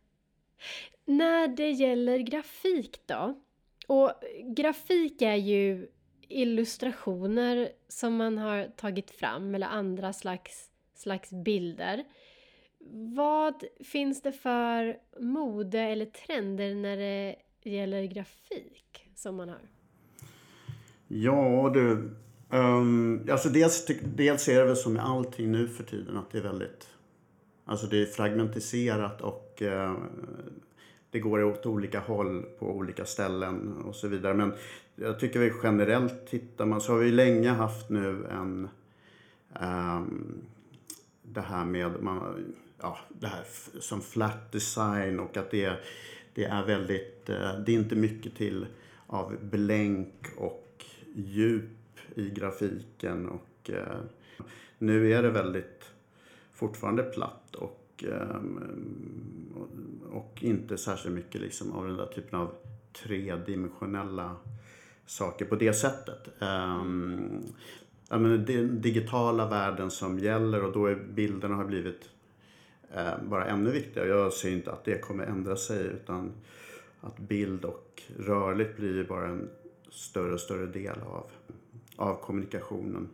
När 1.05 1.49
det 1.49 1.71
gäller 1.71 2.19
grafik 2.19 3.01
då? 3.07 3.41
Och 3.87 4.13
grafik 4.57 5.23
är 5.23 5.35
ju 5.35 5.89
illustrationer 6.29 7.69
som 7.89 8.17
man 8.17 8.39
har 8.39 8.69
tagit 8.77 9.11
fram 9.11 9.55
eller 9.55 9.67
andra 9.67 10.13
slags, 10.13 10.71
slags 10.95 11.31
bilder. 11.31 12.05
Vad 13.15 13.65
finns 13.85 14.23
det 14.23 14.33
för 14.33 14.99
mode 15.21 15.81
eller 15.81 16.07
trender 16.07 16.75
när 16.75 16.97
det 16.97 17.37
gäller 17.71 18.05
grafik 18.05 19.11
som 19.15 19.37
man 19.37 19.49
har? 19.49 19.69
Ja 21.09 21.71
du, 21.75 22.11
um, 22.51 23.29
alltså 23.31 23.49
dels, 23.49 23.87
dels 24.17 24.49
är 24.49 24.59
det 24.59 24.65
väl 24.65 24.77
som 24.77 24.93
med 24.93 25.05
allting 25.05 25.53
nu 25.53 25.69
för 25.69 25.85
tiden 25.85 26.17
att 26.17 26.31
det 26.31 26.39
är 26.39 26.43
väldigt, 26.43 26.89
alltså 27.65 27.87
det 27.87 28.03
är 28.03 28.07
fragmentiserat 28.07 29.21
och 29.21 29.63
uh, 29.63 29.95
det 31.11 31.21
går 31.21 31.45
åt 31.45 31.67
olika 31.67 32.01
håll 32.01 32.43
på 32.59 32.67
olika 32.67 33.05
ställen 33.05 33.83
och 33.83 33.95
så 33.95 34.09
vidare. 34.09 34.35
Men 34.35 34.53
jag 34.97 35.21
tycker 35.21 35.41
vi 35.41 35.53
generellt 35.63 36.27
tittar 36.27 36.67
man 36.67 36.81
så 36.81 36.93
har 36.93 36.99
vi 36.99 37.11
länge 37.11 37.51
haft 37.51 37.91
nu 37.91 38.27
en 38.31 38.69
um, 39.61 40.45
det 41.23 41.41
här 41.41 41.65
med 41.65 42.03
man, 42.03 42.55
ja, 42.81 42.99
det 43.09 43.27
här 43.27 43.45
som 43.81 44.01
flat 44.01 44.53
design 44.53 45.21
och 45.21 45.37
att 45.37 45.51
det, 45.51 45.65
är 45.65 45.81
det 46.35 46.45
är 46.45 46.67
väldigt, 46.67 47.31
eh, 47.31 47.59
det 47.67 47.73
är 47.73 47.77
inte 47.77 47.97
mycket 47.97 48.35
till 48.35 48.67
av 49.07 49.37
blänk 49.43 50.27
och 50.37 50.85
djup 51.15 51.99
i 52.15 52.31
grafiken 52.31 53.29
och 53.29 53.71
eh, 53.71 53.99
nu 54.79 55.13
är 55.13 55.23
det 55.23 55.31
väldigt 55.31 55.85
fortfarande 56.53 57.03
platt 57.03 57.55
och, 57.55 58.05
eh, 58.09 58.41
och, 60.13 60.39
inte 60.43 60.79
särskilt 60.79 61.15
mycket 61.15 61.41
liksom 61.41 61.73
av 61.73 61.87
den 61.87 61.97
där 61.97 62.07
typen 62.07 62.41
av 62.41 62.55
tredimensionella 62.93 64.37
saker 65.07 65.45
på 65.45 65.57
det 65.57 65.73
sättet. 65.73 66.29
Um, 66.39 67.43
ja, 68.09 68.19
men 68.19 68.45
det 68.45 68.55
är 68.55 68.59
den 68.59 68.81
digitala 68.81 69.49
världen 69.49 69.91
som 69.91 70.19
gäller 70.19 70.65
och 70.65 70.73
då 70.73 70.87
är 70.87 70.95
bilderna 70.95 71.55
har 71.55 71.65
blivit 71.65 72.11
bara 73.23 73.47
ännu 73.47 73.71
viktigare. 73.71 74.09
Jag 74.09 74.33
ser 74.33 74.51
inte 74.51 74.73
att 74.73 74.85
det 74.85 74.99
kommer 74.99 75.25
ändra 75.25 75.57
sig 75.57 75.87
utan 75.87 76.33
att 77.01 77.19
bild 77.19 77.65
och 77.65 78.03
rörligt 78.19 78.77
blir 78.77 79.05
bara 79.05 79.29
en 79.29 79.51
större 79.91 80.33
och 80.33 80.41
större 80.41 80.67
del 80.67 81.01
av, 81.01 81.31
av 81.97 82.15
kommunikationen. 82.15 83.09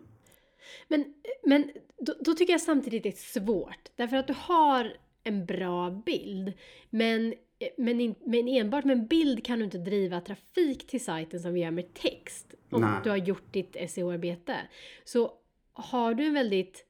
Men, 0.89 1.15
men 1.43 1.71
då, 1.99 2.15
då 2.21 2.35
tycker 2.35 2.53
jag 2.53 2.61
samtidigt 2.61 3.03
det 3.03 3.09
är 3.09 3.41
svårt. 3.41 3.89
Därför 3.97 4.17
att 4.17 4.27
du 4.27 4.35
har 4.39 4.93
en 5.25 5.47
bra 5.47 5.91
bild. 5.91 6.53
Men, 6.91 7.35
men, 7.77 8.15
men 8.25 8.49
enbart 8.49 8.85
med 8.85 8.99
en 8.99 9.07
bild 9.07 9.45
kan 9.45 9.59
du 9.59 9.65
inte 9.65 9.79
driva 9.79 10.21
trafik 10.21 10.87
till 10.87 11.05
sajten 11.05 11.41
som 11.41 11.55
vi 11.55 11.61
gör 11.61 11.71
med 11.71 11.95
text. 11.95 12.55
Om 12.71 12.81
Nej. 12.81 13.01
du 13.05 13.11
har 13.11 13.17
gjort 13.17 13.53
ditt 13.53 13.91
SEO-arbete. 13.91 14.57
Så 15.05 15.33
har 15.73 16.15
du 16.15 16.25
en 16.25 16.35
väldigt 16.35 16.75
eh, 16.77 16.90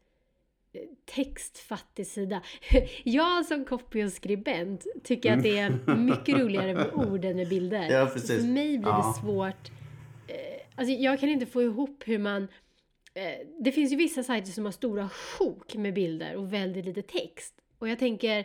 textfattig 1.04 2.06
sida. 2.06 2.42
Jag 3.04 3.46
som 3.46 3.64
copy 3.64 4.04
och 4.04 4.12
skribent 4.12 4.86
tycker 5.04 5.36
att 5.36 5.42
det 5.42 5.58
är 5.58 5.96
mycket 5.96 6.38
roligare 6.40 6.74
med 6.74 6.92
ord 6.94 7.24
än 7.24 7.36
med 7.36 7.48
bilder. 7.48 7.90
Ja, 7.90 8.10
precis. 8.12 8.40
För 8.40 8.48
mig 8.52 8.78
blir 8.78 8.88
Ja. 8.88 9.14
det 9.14 9.20
svårt. 9.26 9.70
Eh, 10.26 10.34
alltså 10.74 10.94
jag 10.94 11.20
kan 11.20 11.28
inte 11.28 11.46
få 11.46 11.62
ihop 11.62 12.02
hur 12.06 12.18
man 12.18 12.48
Eh, 13.14 13.46
det 13.60 13.72
finns 13.72 13.92
ju 13.92 13.96
vissa 13.96 14.22
sajter 14.22 14.50
som 14.52 14.64
har 14.64 14.72
stora 14.72 15.08
sjok 15.08 15.74
med 15.74 15.94
bilder 15.94 16.36
och 16.36 16.52
väldigt 16.52 16.84
lite 16.84 17.02
text. 17.02 17.54
Och 17.78 17.88
jag 17.88 17.98
tänker, 17.98 18.44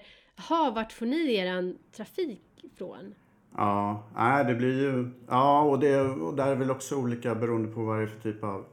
ha 0.49 0.71
vart 0.75 0.91
får 0.91 1.05
ni 1.05 1.35
eran 1.35 1.77
trafik 1.91 2.41
ifrån? 2.63 3.15
Ja, 3.57 4.09
nej, 4.15 4.45
det 4.45 4.55
blir 4.55 4.81
ju... 4.81 5.11
Ja, 5.27 5.61
och, 5.61 5.79
det, 5.79 6.01
och 6.01 6.35
där 6.35 6.47
är 6.47 6.55
väl 6.55 6.71
också 6.71 6.95
olika 6.95 7.35
beroende 7.35 7.67
på 7.67 7.83
vad 7.83 7.97
det 7.97 8.03
är 8.03 8.07
för 8.07 8.19
typ 8.19 8.43
av 8.43 8.65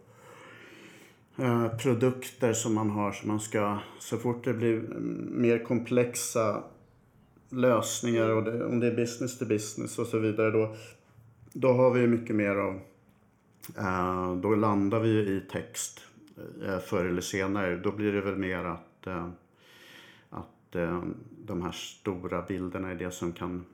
produkter 1.82 2.52
som 2.52 2.74
man 2.74 2.90
har. 2.90 3.12
Så, 3.12 3.26
man 3.26 3.40
ska, 3.40 3.78
så 3.98 4.18
fort 4.18 4.44
det 4.44 4.54
blir 4.54 4.80
mer 5.30 5.64
komplexa 5.64 6.62
lösningar 7.52 8.28
och 8.28 8.44
det, 8.44 8.64
om 8.64 8.80
det 8.80 8.86
är 8.86 8.96
business 8.96 9.38
to 9.38 9.44
business 9.44 9.98
och 9.98 10.06
så 10.06 10.18
vidare 10.18 10.50
då, 10.50 10.76
då 11.52 11.72
har 11.72 11.90
vi 11.90 12.06
mycket 12.06 12.36
mer 12.36 12.56
av... 12.56 12.80
Eh, 13.78 14.36
då 14.36 14.54
landar 14.54 15.00
vi 15.00 15.08
i 15.08 15.42
text 15.50 16.00
eh, 16.66 16.78
förr 16.78 17.04
eller 17.04 17.20
senare. 17.20 17.76
Då 17.76 17.92
blir 17.92 18.12
det 18.12 18.20
väl 18.20 18.36
mer 18.36 18.64
att, 18.64 19.06
eh, 19.06 19.28
att 20.30 20.76
eh, 20.76 21.02
de 21.46 21.62
här 21.62 21.72
stora 21.72 22.42
bilderna 22.42 22.90
är 22.90 22.94
det 22.94 23.10
som 23.10 23.32
kan 23.32 23.64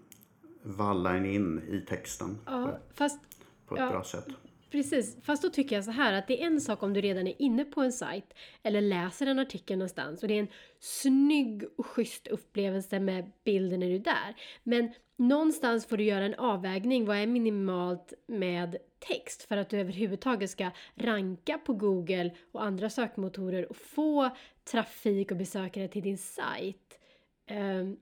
valla 0.63 1.17
en 1.17 1.27
in 1.27 1.61
i 1.69 1.81
texten 1.81 2.39
på, 2.45 2.53
Ja, 2.53 2.79
fast 2.95 3.21
på 3.67 3.75
ett 3.75 3.81
ja. 3.81 3.91
bra 3.91 4.05
sätt 4.05 4.29
precis. 4.71 5.17
Fast 5.23 5.43
då 5.43 5.49
tycker 5.49 5.77
jag 5.77 5.85
så 5.85 5.91
här 5.91 6.13
att 6.13 6.27
det 6.27 6.43
är 6.43 6.47
en 6.47 6.61
sak 6.61 6.83
om 6.83 6.95
du 6.95 7.01
redan 7.01 7.27
är 7.27 7.43
inne 7.43 7.65
på 7.65 7.81
en 7.81 7.93
sajt 7.93 8.35
eller 8.63 8.81
läser 8.81 9.27
en 9.27 9.39
artikel 9.39 9.79
någonstans 9.79 10.23
och 10.23 10.29
det 10.29 10.35
är 10.35 10.41
en 10.41 10.49
snygg 10.81 11.65
och 11.77 11.87
schysst 11.87 12.27
upplevelse 12.27 13.01
med 13.01 13.31
bilden 13.45 13.81
när 13.81 13.87
du 13.87 13.95
är 13.95 13.99
där. 13.99 14.35
Men 14.63 14.93
någonstans 15.17 15.87
får 15.87 15.97
du 15.97 16.05
göra 16.05 16.25
en 16.25 16.35
avvägning. 16.35 17.05
Vad 17.05 17.17
är 17.17 17.27
minimalt 17.27 18.13
med 18.27 18.77
text 18.99 19.43
för 19.43 19.57
att 19.57 19.69
du 19.69 19.81
överhuvudtaget 19.81 20.51
ska 20.51 20.71
ranka 20.95 21.59
på 21.59 21.73
Google 21.73 22.35
och 22.53 22.65
andra 22.65 22.91
sökmotorer 22.91 23.71
och 23.71 23.77
få 23.77 24.31
trafik 24.71 25.31
och 25.31 25.37
besökare 25.37 25.89
till 25.89 26.03
din 26.03 26.19
sajt. 26.19 26.99
Ehm, 27.47 27.97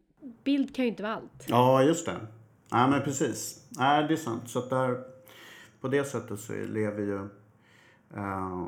bild 0.44 0.74
kan 0.74 0.84
ju 0.84 0.88
inte 0.88 1.02
vara 1.02 1.14
allt. 1.14 1.46
Ja, 1.48 1.82
just 1.82 2.06
det. 2.06 2.16
Ja, 2.70 2.86
men 2.86 3.02
precis. 3.02 3.68
Nej, 3.78 4.04
det 4.08 4.14
är 4.14 4.16
sant. 4.16 4.50
Så 4.50 4.58
att 4.58 4.70
där, 4.70 5.15
på 5.86 5.90
det 5.90 6.04
sättet 6.04 6.40
så 6.40 6.52
lever 6.52 7.02
ju... 7.02 7.18
eh, 8.16 8.66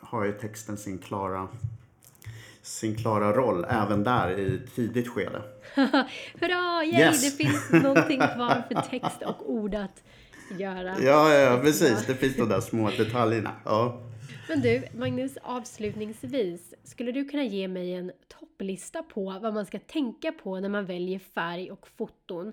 har 0.00 0.24
ju 0.24 0.32
texten 0.32 0.76
sin 0.76 0.98
klara, 0.98 1.48
sin 2.62 2.96
klara 2.96 3.32
roll 3.32 3.66
även 3.68 4.04
där 4.04 4.38
i 4.38 4.60
tidigt 4.74 5.08
skede. 5.08 5.42
Hurra! 6.40 6.84
Yay! 6.84 7.00
Yes. 7.00 7.22
Det 7.22 7.44
finns 7.44 7.70
någonting 7.82 8.18
kvar 8.18 8.62
för 8.68 8.90
text 8.90 9.22
och 9.26 9.50
ord 9.50 9.74
att 9.74 10.02
göra. 10.58 11.00
Ja, 11.00 11.34
ja, 11.34 11.60
precis. 11.62 12.06
Det 12.06 12.14
finns 12.14 12.36
de 12.36 12.48
där 12.48 12.60
små 12.60 12.90
detaljerna. 12.90 13.52
Ja. 13.64 14.00
Men 14.48 14.60
du, 14.60 14.82
Magnus, 14.94 15.36
avslutningsvis. 15.42 16.74
Skulle 16.84 17.12
du 17.12 17.24
kunna 17.28 17.44
ge 17.44 17.68
mig 17.68 17.94
en 17.94 18.12
topplista 18.28 19.02
på 19.02 19.38
vad 19.42 19.54
man 19.54 19.66
ska 19.66 19.78
tänka 19.78 20.32
på 20.32 20.60
när 20.60 20.68
man 20.68 20.86
väljer 20.86 21.18
färg 21.18 21.70
och 21.70 21.88
foton? 21.96 22.52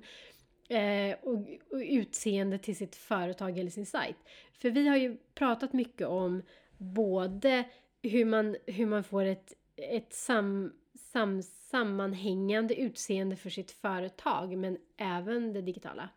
Eh, 0.70 1.16
och, 1.22 1.36
och 1.72 1.82
utseende 1.82 2.58
till 2.58 2.76
sitt 2.76 2.96
företag 2.96 3.58
eller 3.58 3.72
sin 3.72 3.86
sajt. 3.86 4.18
För 4.62 4.70
vi 4.70 4.88
har 4.88 4.98
ju 4.98 5.18
pratat 5.36 5.74
mycket 5.74 6.08
om 6.08 6.42
både 6.78 7.64
hur 8.02 8.26
man, 8.26 8.56
hur 8.66 8.86
man 8.86 9.04
får 9.04 9.26
ett, 9.26 9.54
ett 9.76 10.14
sam, 10.14 10.72
sam, 11.12 11.42
sammanhängande 11.44 12.76
utseende 12.76 13.36
för 13.36 13.50
sitt 13.50 13.72
företag 13.72 14.58
men 14.58 14.78
även 14.98 15.54
det 15.54 15.62
digitala. 15.62 16.10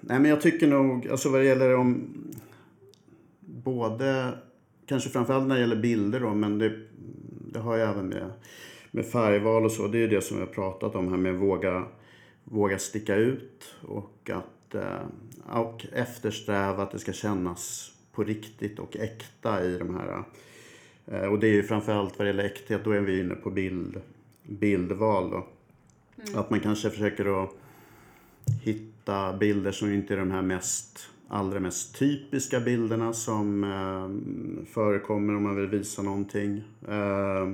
Nej, 0.00 0.20
men 0.20 0.30
jag 0.30 0.40
tycker 0.40 0.66
nog, 0.66 1.08
alltså 1.08 1.28
vad 1.28 1.40
det 1.40 1.46
gäller 1.46 1.74
om, 1.74 2.14
både, 3.40 4.38
kanske 4.86 5.10
framförallt 5.10 5.46
när 5.46 5.54
det 5.54 5.60
gäller 5.60 5.76
bilder 5.76 6.20
då, 6.20 6.34
men 6.34 6.58
det, 6.58 6.80
det 7.52 7.58
har 7.58 7.76
ju 7.76 7.82
även 7.82 8.08
med, 8.08 8.30
med 8.90 9.06
färgval 9.06 9.64
och 9.64 9.72
så. 9.72 9.88
Det 9.88 9.98
är 9.98 10.00
ju 10.00 10.08
det 10.08 10.20
som 10.20 10.36
vi 10.36 10.42
har 10.42 10.52
pratat 10.52 10.94
om 10.94 11.08
här 11.08 11.16
med 11.16 11.34
våga, 11.34 11.84
våga 12.44 12.78
sticka 12.78 13.16
ut 13.16 13.74
och 13.82 14.30
att 14.32 14.74
eh, 14.74 15.06
och 15.46 15.86
eftersträva 15.92 16.82
att 16.82 16.90
det 16.90 16.98
ska 16.98 17.12
kännas 17.12 17.92
på 18.12 18.24
riktigt 18.24 18.78
och 18.78 18.96
äkta 18.96 19.64
i 19.64 19.78
de 19.78 19.94
här. 19.94 20.24
Eh, 21.06 21.26
och 21.26 21.38
det 21.38 21.46
är 21.46 21.52
ju 21.52 21.62
framförallt 21.62 22.18
vad 22.18 22.26
det 22.26 22.30
gäller 22.30 22.44
äkthet, 22.44 22.84
då 22.84 22.90
är 22.90 23.00
vi 23.00 23.20
inne 23.20 23.34
på 23.34 23.50
bild, 23.50 24.00
bildval 24.42 25.30
då. 25.30 25.46
Mm. 26.22 26.38
Att 26.38 26.50
man 26.50 26.60
kanske 26.60 26.90
försöker 26.90 27.44
att 27.44 27.50
hitta 28.62 29.36
bilder 29.36 29.72
som 29.72 29.92
inte 29.92 30.14
är 30.14 30.18
de 30.18 30.30
här 30.30 30.42
mest 30.42 31.10
allra 31.28 31.60
mest 31.60 31.98
typiska 31.98 32.60
bilderna 32.60 33.12
som 33.12 33.64
eh, 33.64 34.64
förekommer 34.66 35.36
om 35.36 35.42
man 35.42 35.56
vill 35.56 35.66
visa 35.66 36.02
någonting. 36.02 36.62
Eh, 36.88 37.52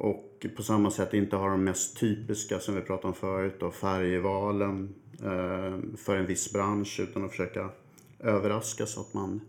och 0.00 0.46
på 0.56 0.62
samma 0.62 0.90
sätt 0.90 1.14
inte 1.14 1.36
ha 1.36 1.48
de 1.48 1.64
mest 1.64 1.96
typiska 1.96 2.60
som 2.60 2.74
vi 2.74 2.80
pratade 2.80 3.08
om 3.08 3.14
förut, 3.14 3.56
då, 3.60 3.70
färgvalen 3.70 4.94
eh, 5.22 5.96
för 5.96 6.16
en 6.16 6.26
viss 6.26 6.52
bransch 6.52 7.00
utan 7.00 7.24
att 7.24 7.30
försöka 7.30 7.70
överraska 8.18 8.86
så 8.86 9.00
att 9.00 9.14
man 9.14 9.40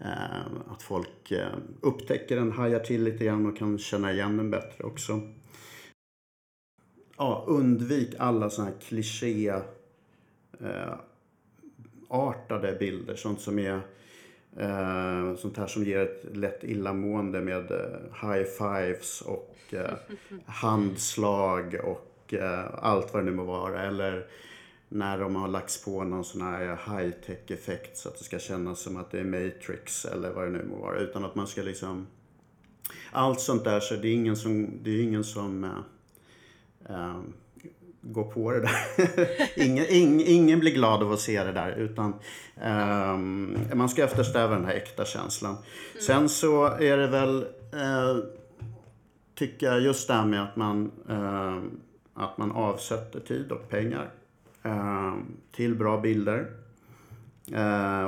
eh, 0.00 0.72
att 0.72 0.82
folk 0.82 1.30
eh, 1.30 1.56
upptäcker 1.80 2.36
den, 2.36 2.52
hajar 2.52 2.80
till 2.80 3.04
lite 3.04 3.24
grann 3.24 3.46
och 3.46 3.56
kan 3.56 3.78
känna 3.78 4.12
igen 4.12 4.36
den 4.36 4.50
bättre 4.50 4.84
också. 4.84 5.20
Ja, 7.16 7.44
undvik 7.46 8.14
alla 8.18 8.50
sådana 8.50 8.70
här 8.70 8.80
kliché 8.80 9.48
eh, 10.60 10.94
artade 12.08 12.76
bilder. 12.80 13.16
Sånt 13.16 13.40
som 13.40 13.58
är 13.58 13.80
eh, 14.58 15.36
sånt 15.36 15.56
här 15.56 15.66
som 15.66 15.84
ger 15.84 15.98
ett 15.98 16.36
lätt 16.36 16.64
illamående 16.64 17.40
med 17.40 17.70
eh, 17.70 18.30
high 18.30 18.44
fives 18.44 19.20
och 19.20 19.56
eh, 19.70 19.94
handslag 20.46 21.80
och 21.84 22.34
eh, 22.34 22.64
allt 22.74 23.14
vad 23.14 23.22
det 23.22 23.30
nu 23.30 23.36
må 23.36 23.44
vara. 23.44 23.82
Eller 23.82 24.26
när 24.88 25.18
de 25.18 25.36
har 25.36 25.48
lagts 25.48 25.84
på 25.84 26.04
någon 26.04 26.24
sån 26.24 26.42
här 26.42 26.78
high 26.86 27.10
tech 27.26 27.50
effekt 27.50 27.96
så 27.96 28.08
att 28.08 28.18
det 28.18 28.24
ska 28.24 28.38
kännas 28.38 28.80
som 28.80 28.96
att 28.96 29.10
det 29.10 29.20
är 29.20 29.24
Matrix 29.24 30.04
eller 30.04 30.32
vad 30.32 30.44
det 30.44 30.50
nu 30.50 30.64
må 30.70 30.76
vara. 30.76 30.98
Utan 30.98 31.24
att 31.24 31.34
man 31.34 31.46
ska 31.46 31.62
liksom 31.62 32.06
allt 33.12 33.40
sånt 33.40 33.64
där 33.64 33.80
så 33.80 33.94
det 33.94 34.08
är 34.08 34.14
ingen 34.14 34.36
som, 34.36 34.70
det 34.82 34.90
är 34.90 35.02
ingen 35.02 35.24
som 35.24 35.64
äh, 35.64 35.70
äh, 36.88 37.20
gå 38.00 38.24
på 38.24 38.52
det 38.52 38.60
där. 38.60 38.70
ingen, 39.64 39.86
ing, 39.88 40.22
ingen 40.26 40.60
blir 40.60 40.74
glad 40.74 41.02
av 41.02 41.12
att 41.12 41.20
se 41.20 41.44
det 41.44 41.52
där 41.52 41.70
utan 41.72 42.14
um, 42.64 43.58
man 43.74 43.88
ska 43.88 44.04
eftersträva 44.04 44.54
den 44.54 44.64
här 44.64 44.74
äkta 44.74 45.04
känslan. 45.04 45.52
Mm. 45.52 46.02
Sen 46.02 46.28
så 46.28 46.66
är 46.66 46.96
det 46.96 47.06
väl, 47.06 47.46
uh, 47.74 48.24
tycker 49.34 49.66
jag, 49.66 49.80
just 49.80 50.08
det 50.08 50.14
här 50.14 50.26
med 50.26 50.42
att 50.42 50.56
man, 50.56 50.90
uh, 51.10 51.62
att 52.14 52.38
man 52.38 52.52
avsätter 52.52 53.20
tid 53.20 53.52
och 53.52 53.68
pengar 53.68 54.10
uh, 54.66 55.14
till 55.52 55.74
bra 55.74 56.00
bilder. 56.00 56.46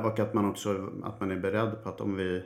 och 0.04 0.18
att 0.18 0.34
man 0.34 0.50
också 0.50 0.90
att 1.02 1.20
man 1.20 1.30
är 1.30 1.36
beredd 1.36 1.82
på 1.82 1.88
att 1.88 2.00
om 2.00 2.16
vi 2.16 2.42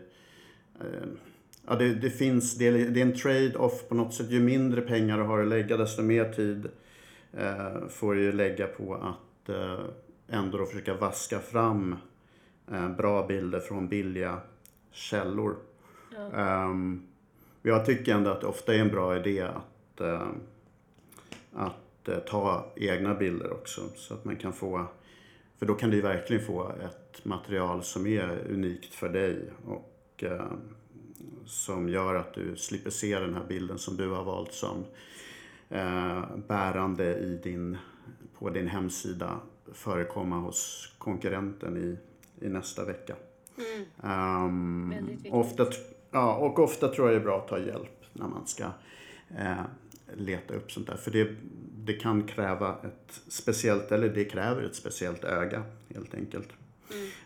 Ja, 1.67 1.75
det, 1.75 1.95
det 1.95 2.11
finns, 2.11 2.55
det 2.55 2.69
är, 2.69 2.73
det 2.73 3.01
är 3.01 3.07
en 3.07 3.17
trade-off 3.17 3.89
på 3.89 3.95
något 3.95 4.15
sätt. 4.15 4.31
Ju 4.31 4.41
mindre 4.41 4.81
pengar 4.81 5.19
du 5.19 5.25
har 5.25 5.43
att 5.43 5.49
lägga 5.49 5.77
desto 5.77 6.03
mer 6.03 6.33
tid 6.33 6.67
eh, 6.67 6.71
får 7.89 8.17
ju 8.17 8.33
lägga 8.33 8.67
på 8.67 8.95
att 8.95 9.49
eh, 9.49 9.85
ändå 10.29 10.59
då 10.59 10.67
försöka 10.67 10.95
vaska 10.95 11.39
fram 11.39 11.97
eh, 12.73 12.89
bra 12.89 13.27
bilder 13.27 13.61
från 13.61 13.89
billiga 13.89 14.41
källor. 14.91 15.57
Ja. 16.17 16.65
Um, 16.65 17.07
jag 17.63 17.87
tycker 17.87 18.15
ändå 18.15 18.31
att 18.31 18.41
det 18.41 18.47
ofta 18.47 18.75
är 18.75 18.79
en 18.79 18.89
bra 18.89 19.17
idé 19.17 19.41
att, 19.41 20.01
att 21.53 22.27
ta 22.27 22.73
egna 22.77 23.15
bilder 23.15 23.53
också 23.53 23.81
så 23.97 24.15
att 24.15 24.25
man 24.25 24.37
kan 24.37 24.53
få 24.53 24.87
för 25.59 25.67
då 25.67 25.75
kan 25.75 25.91
du 25.91 26.01
verkligen 26.01 26.47
få 26.47 26.73
ett 26.85 27.25
material 27.25 27.83
som 27.83 28.07
är 28.07 28.39
unikt 28.51 28.95
för 28.95 29.09
dig 29.09 29.51
och 29.67 30.25
som 31.47 31.89
gör 31.89 32.15
att 32.15 32.35
du 32.35 32.57
slipper 32.57 32.91
se 32.91 33.19
den 33.19 33.35
här 33.35 33.45
bilden 33.49 33.79
som 33.79 33.97
du 33.97 34.11
har 34.11 34.25
valt 34.25 34.53
som 34.53 34.79
eh, 34.79 34.85
bärande 36.49 37.15
i 37.19 37.41
din, 37.43 37.77
på 38.39 38.51
din 38.51 38.69
hemsida 38.69 39.41
förekomma 39.73 40.37
hos 40.37 40.93
konkurrenten 40.99 41.77
i, 41.77 41.99
i 42.47 42.49
nästa 42.49 42.85
vecka. 42.85 43.15
Mm. 43.57 44.13
Um, 44.13 45.19
ofta, 45.31 45.67
ja, 46.11 46.35
och 46.35 46.59
ofta 46.59 46.89
tror 46.89 47.09
jag 47.09 47.17
det 47.17 47.23
är 47.23 47.25
bra 47.25 47.39
att 47.39 47.49
ta 47.49 47.59
hjälp 47.59 48.05
när 48.13 48.29
man 48.29 48.47
ska 48.47 48.65
eh, 49.39 49.65
leta 50.15 50.55
upp 50.55 50.73
sånt 50.73 50.87
där. 50.87 50.97
För 50.97 51.11
det, 51.11 51.29
det 51.77 51.93
kan 51.93 52.23
kräva 52.23 52.77
ett 52.83 53.21
speciellt, 53.29 53.93
eller 53.93 54.09
det 54.09 54.25
kräver 54.25 54.63
ett 54.63 54.75
speciellt 54.75 55.25
öga 55.25 55.63
helt 55.95 56.15
enkelt. 56.15 56.49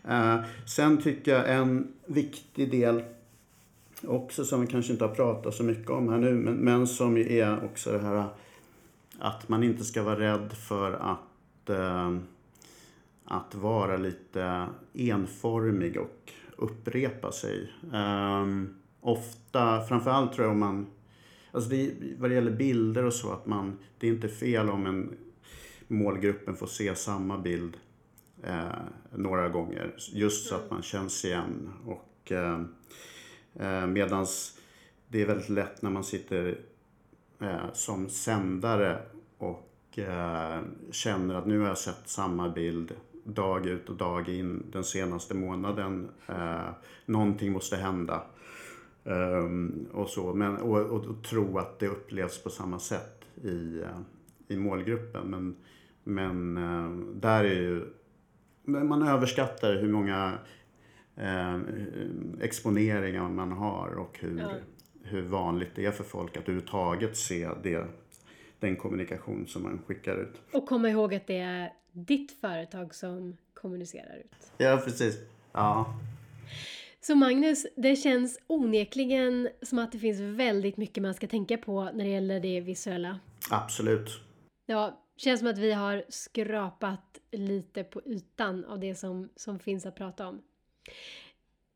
Mm. 0.04 0.38
Uh, 0.38 0.44
sen 0.66 1.02
tycker 1.02 1.32
jag 1.32 1.54
en 1.54 1.92
viktig 2.06 2.70
del 2.70 3.04
också 4.06 4.44
som 4.44 4.60
vi 4.60 4.66
kanske 4.66 4.92
inte 4.92 5.04
har 5.04 5.14
pratat 5.14 5.54
så 5.54 5.62
mycket 5.62 5.90
om 5.90 6.08
här 6.08 6.18
nu, 6.18 6.34
men, 6.34 6.54
men 6.54 6.86
som 6.86 7.16
är 7.16 7.64
också 7.64 7.92
det 7.92 7.98
här 7.98 8.28
att 9.18 9.48
man 9.48 9.62
inte 9.62 9.84
ska 9.84 10.02
vara 10.02 10.18
rädd 10.18 10.52
för 10.52 10.92
att, 10.92 11.70
eh, 11.70 12.16
att 13.24 13.54
vara 13.54 13.96
lite 13.96 14.66
enformig 14.94 15.96
och 15.96 16.32
upprepa 16.56 17.32
sig. 17.32 17.72
Eh, 17.92 18.46
ofta, 19.00 19.84
framförallt 19.84 20.32
tror 20.32 20.44
jag 20.46 20.52
om 20.52 20.60
man, 20.60 20.86
alltså 21.52 21.70
det, 21.70 21.92
vad 22.18 22.30
det 22.30 22.34
gäller 22.34 22.56
bilder 22.56 23.04
och 23.04 23.14
så, 23.14 23.32
att 23.32 23.46
man, 23.46 23.78
det 23.98 24.06
är 24.06 24.10
inte 24.10 24.28
fel 24.28 24.70
om 24.70 24.86
en 24.86 25.16
målgruppen 25.88 26.56
får 26.56 26.66
se 26.66 26.94
samma 26.94 27.38
bild 27.38 27.76
eh, 28.42 28.68
några 29.14 29.48
gånger, 29.48 29.94
just 30.12 30.48
så 30.48 30.54
att 30.54 30.60
mm. 30.60 30.74
man 30.74 30.82
känns 30.82 31.24
igen. 31.24 31.70
Och, 31.86 32.32
eh, 33.58 33.86
medans 33.86 34.58
det 35.08 35.22
är 35.22 35.26
väldigt 35.26 35.48
lätt 35.48 35.82
när 35.82 35.90
man 35.90 36.04
sitter 36.04 36.58
eh, 37.40 37.72
som 37.72 38.08
sändare 38.08 38.98
och 39.38 39.98
eh, 39.98 40.60
känner 40.90 41.34
att 41.34 41.46
nu 41.46 41.60
har 41.60 41.66
jag 41.66 41.78
sett 41.78 42.08
samma 42.08 42.48
bild 42.48 42.92
dag 43.24 43.66
ut 43.66 43.88
och 43.88 43.96
dag 43.96 44.28
in 44.28 44.66
den 44.72 44.84
senaste 44.84 45.34
månaden. 45.34 46.08
Eh, 46.26 46.70
någonting 47.06 47.52
måste 47.52 47.76
hända. 47.76 48.22
Um, 49.04 49.86
och, 49.92 50.08
så. 50.08 50.34
Men, 50.34 50.56
och, 50.56 50.80
och, 50.80 51.04
och, 51.04 51.24
tro 51.24 51.58
att 51.58 51.78
det 51.78 51.88
upplevs 51.88 52.42
på 52.42 52.50
samma 52.50 52.78
sätt 52.78 53.24
i, 53.42 53.80
eh, 53.80 54.00
i 54.48 54.56
målgruppen. 54.56 55.30
Men, 55.30 55.56
men 56.04 56.56
eh, 56.56 56.90
där 57.14 57.44
är 57.44 57.60
ju... 57.60 57.86
Man 58.64 59.02
överskattar 59.02 59.74
hur 59.74 59.92
många 59.92 60.38
eh, 61.20 61.60
exponeringar 62.40 63.28
man 63.28 63.52
har 63.52 63.88
och 63.88 64.18
hur, 64.20 64.38
ja. 64.38 64.50
hur 65.02 65.22
vanligt 65.22 65.70
det 65.74 65.86
är 65.86 65.90
för 65.90 66.04
folk 66.04 66.36
att 66.36 66.42
överhuvudtaget 66.42 67.16
se 67.16 67.48
det, 67.62 67.86
den 68.60 68.76
kommunikation 68.76 69.46
som 69.46 69.62
man 69.62 69.82
skickar 69.86 70.16
ut. 70.16 70.40
Och 70.52 70.66
komma 70.66 70.88
ihåg 70.88 71.14
att 71.14 71.26
det 71.26 71.38
är 71.38 71.72
ditt 71.92 72.40
företag 72.40 72.94
som 72.94 73.36
kommunicerar 73.54 74.16
ut. 74.16 74.52
Ja, 74.58 74.80
precis. 74.84 75.18
Ja. 75.52 75.94
Så 77.00 77.14
Magnus, 77.14 77.66
det 77.76 77.96
känns 77.96 78.38
onekligen 78.46 79.48
som 79.62 79.78
att 79.78 79.92
det 79.92 79.98
finns 79.98 80.20
väldigt 80.20 80.76
mycket 80.76 81.02
man 81.02 81.14
ska 81.14 81.26
tänka 81.26 81.58
på 81.58 81.84
när 81.84 82.04
det 82.04 82.10
gäller 82.10 82.40
det 82.40 82.60
visuella. 82.60 83.20
Absolut. 83.50 84.20
Ja, 84.66 85.02
känns 85.16 85.40
som 85.40 85.48
att 85.48 85.58
vi 85.58 85.72
har 85.72 86.04
skrapat 86.08 87.18
lite 87.30 87.84
på 87.84 88.02
ytan 88.06 88.64
av 88.64 88.80
det 88.80 88.94
som, 88.94 89.28
som 89.36 89.58
finns 89.58 89.86
att 89.86 89.94
prata 89.94 90.28
om. 90.28 90.42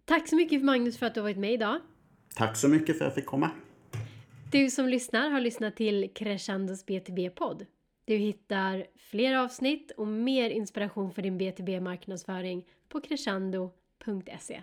Tack 0.04 0.28
så 0.28 0.36
mycket 0.36 0.64
Magnus 0.64 0.98
för 0.98 1.06
att 1.06 1.14
du 1.14 1.20
har 1.20 1.22
varit 1.22 1.38
med 1.38 1.52
idag. 1.52 1.80
Tack 2.34 2.56
så 2.56 2.68
mycket 2.68 2.98
för 2.98 3.04
att 3.04 3.08
jag 3.08 3.14
fick 3.14 3.26
komma. 3.26 3.50
Du 4.52 4.70
som 4.70 4.88
lyssnar 4.88 5.30
har 5.30 5.40
lyssnat 5.40 5.76
till 5.76 6.10
Crescendos 6.14 6.86
BTB-podd. 6.86 7.66
Du 8.04 8.16
hittar 8.16 8.86
fler 8.96 9.34
avsnitt 9.34 9.90
och 9.96 10.06
mer 10.06 10.50
inspiration 10.50 11.12
för 11.12 11.22
din 11.22 11.38
BTB-marknadsföring 11.38 12.64
på 12.88 13.00
crescendo.se. 13.00 14.62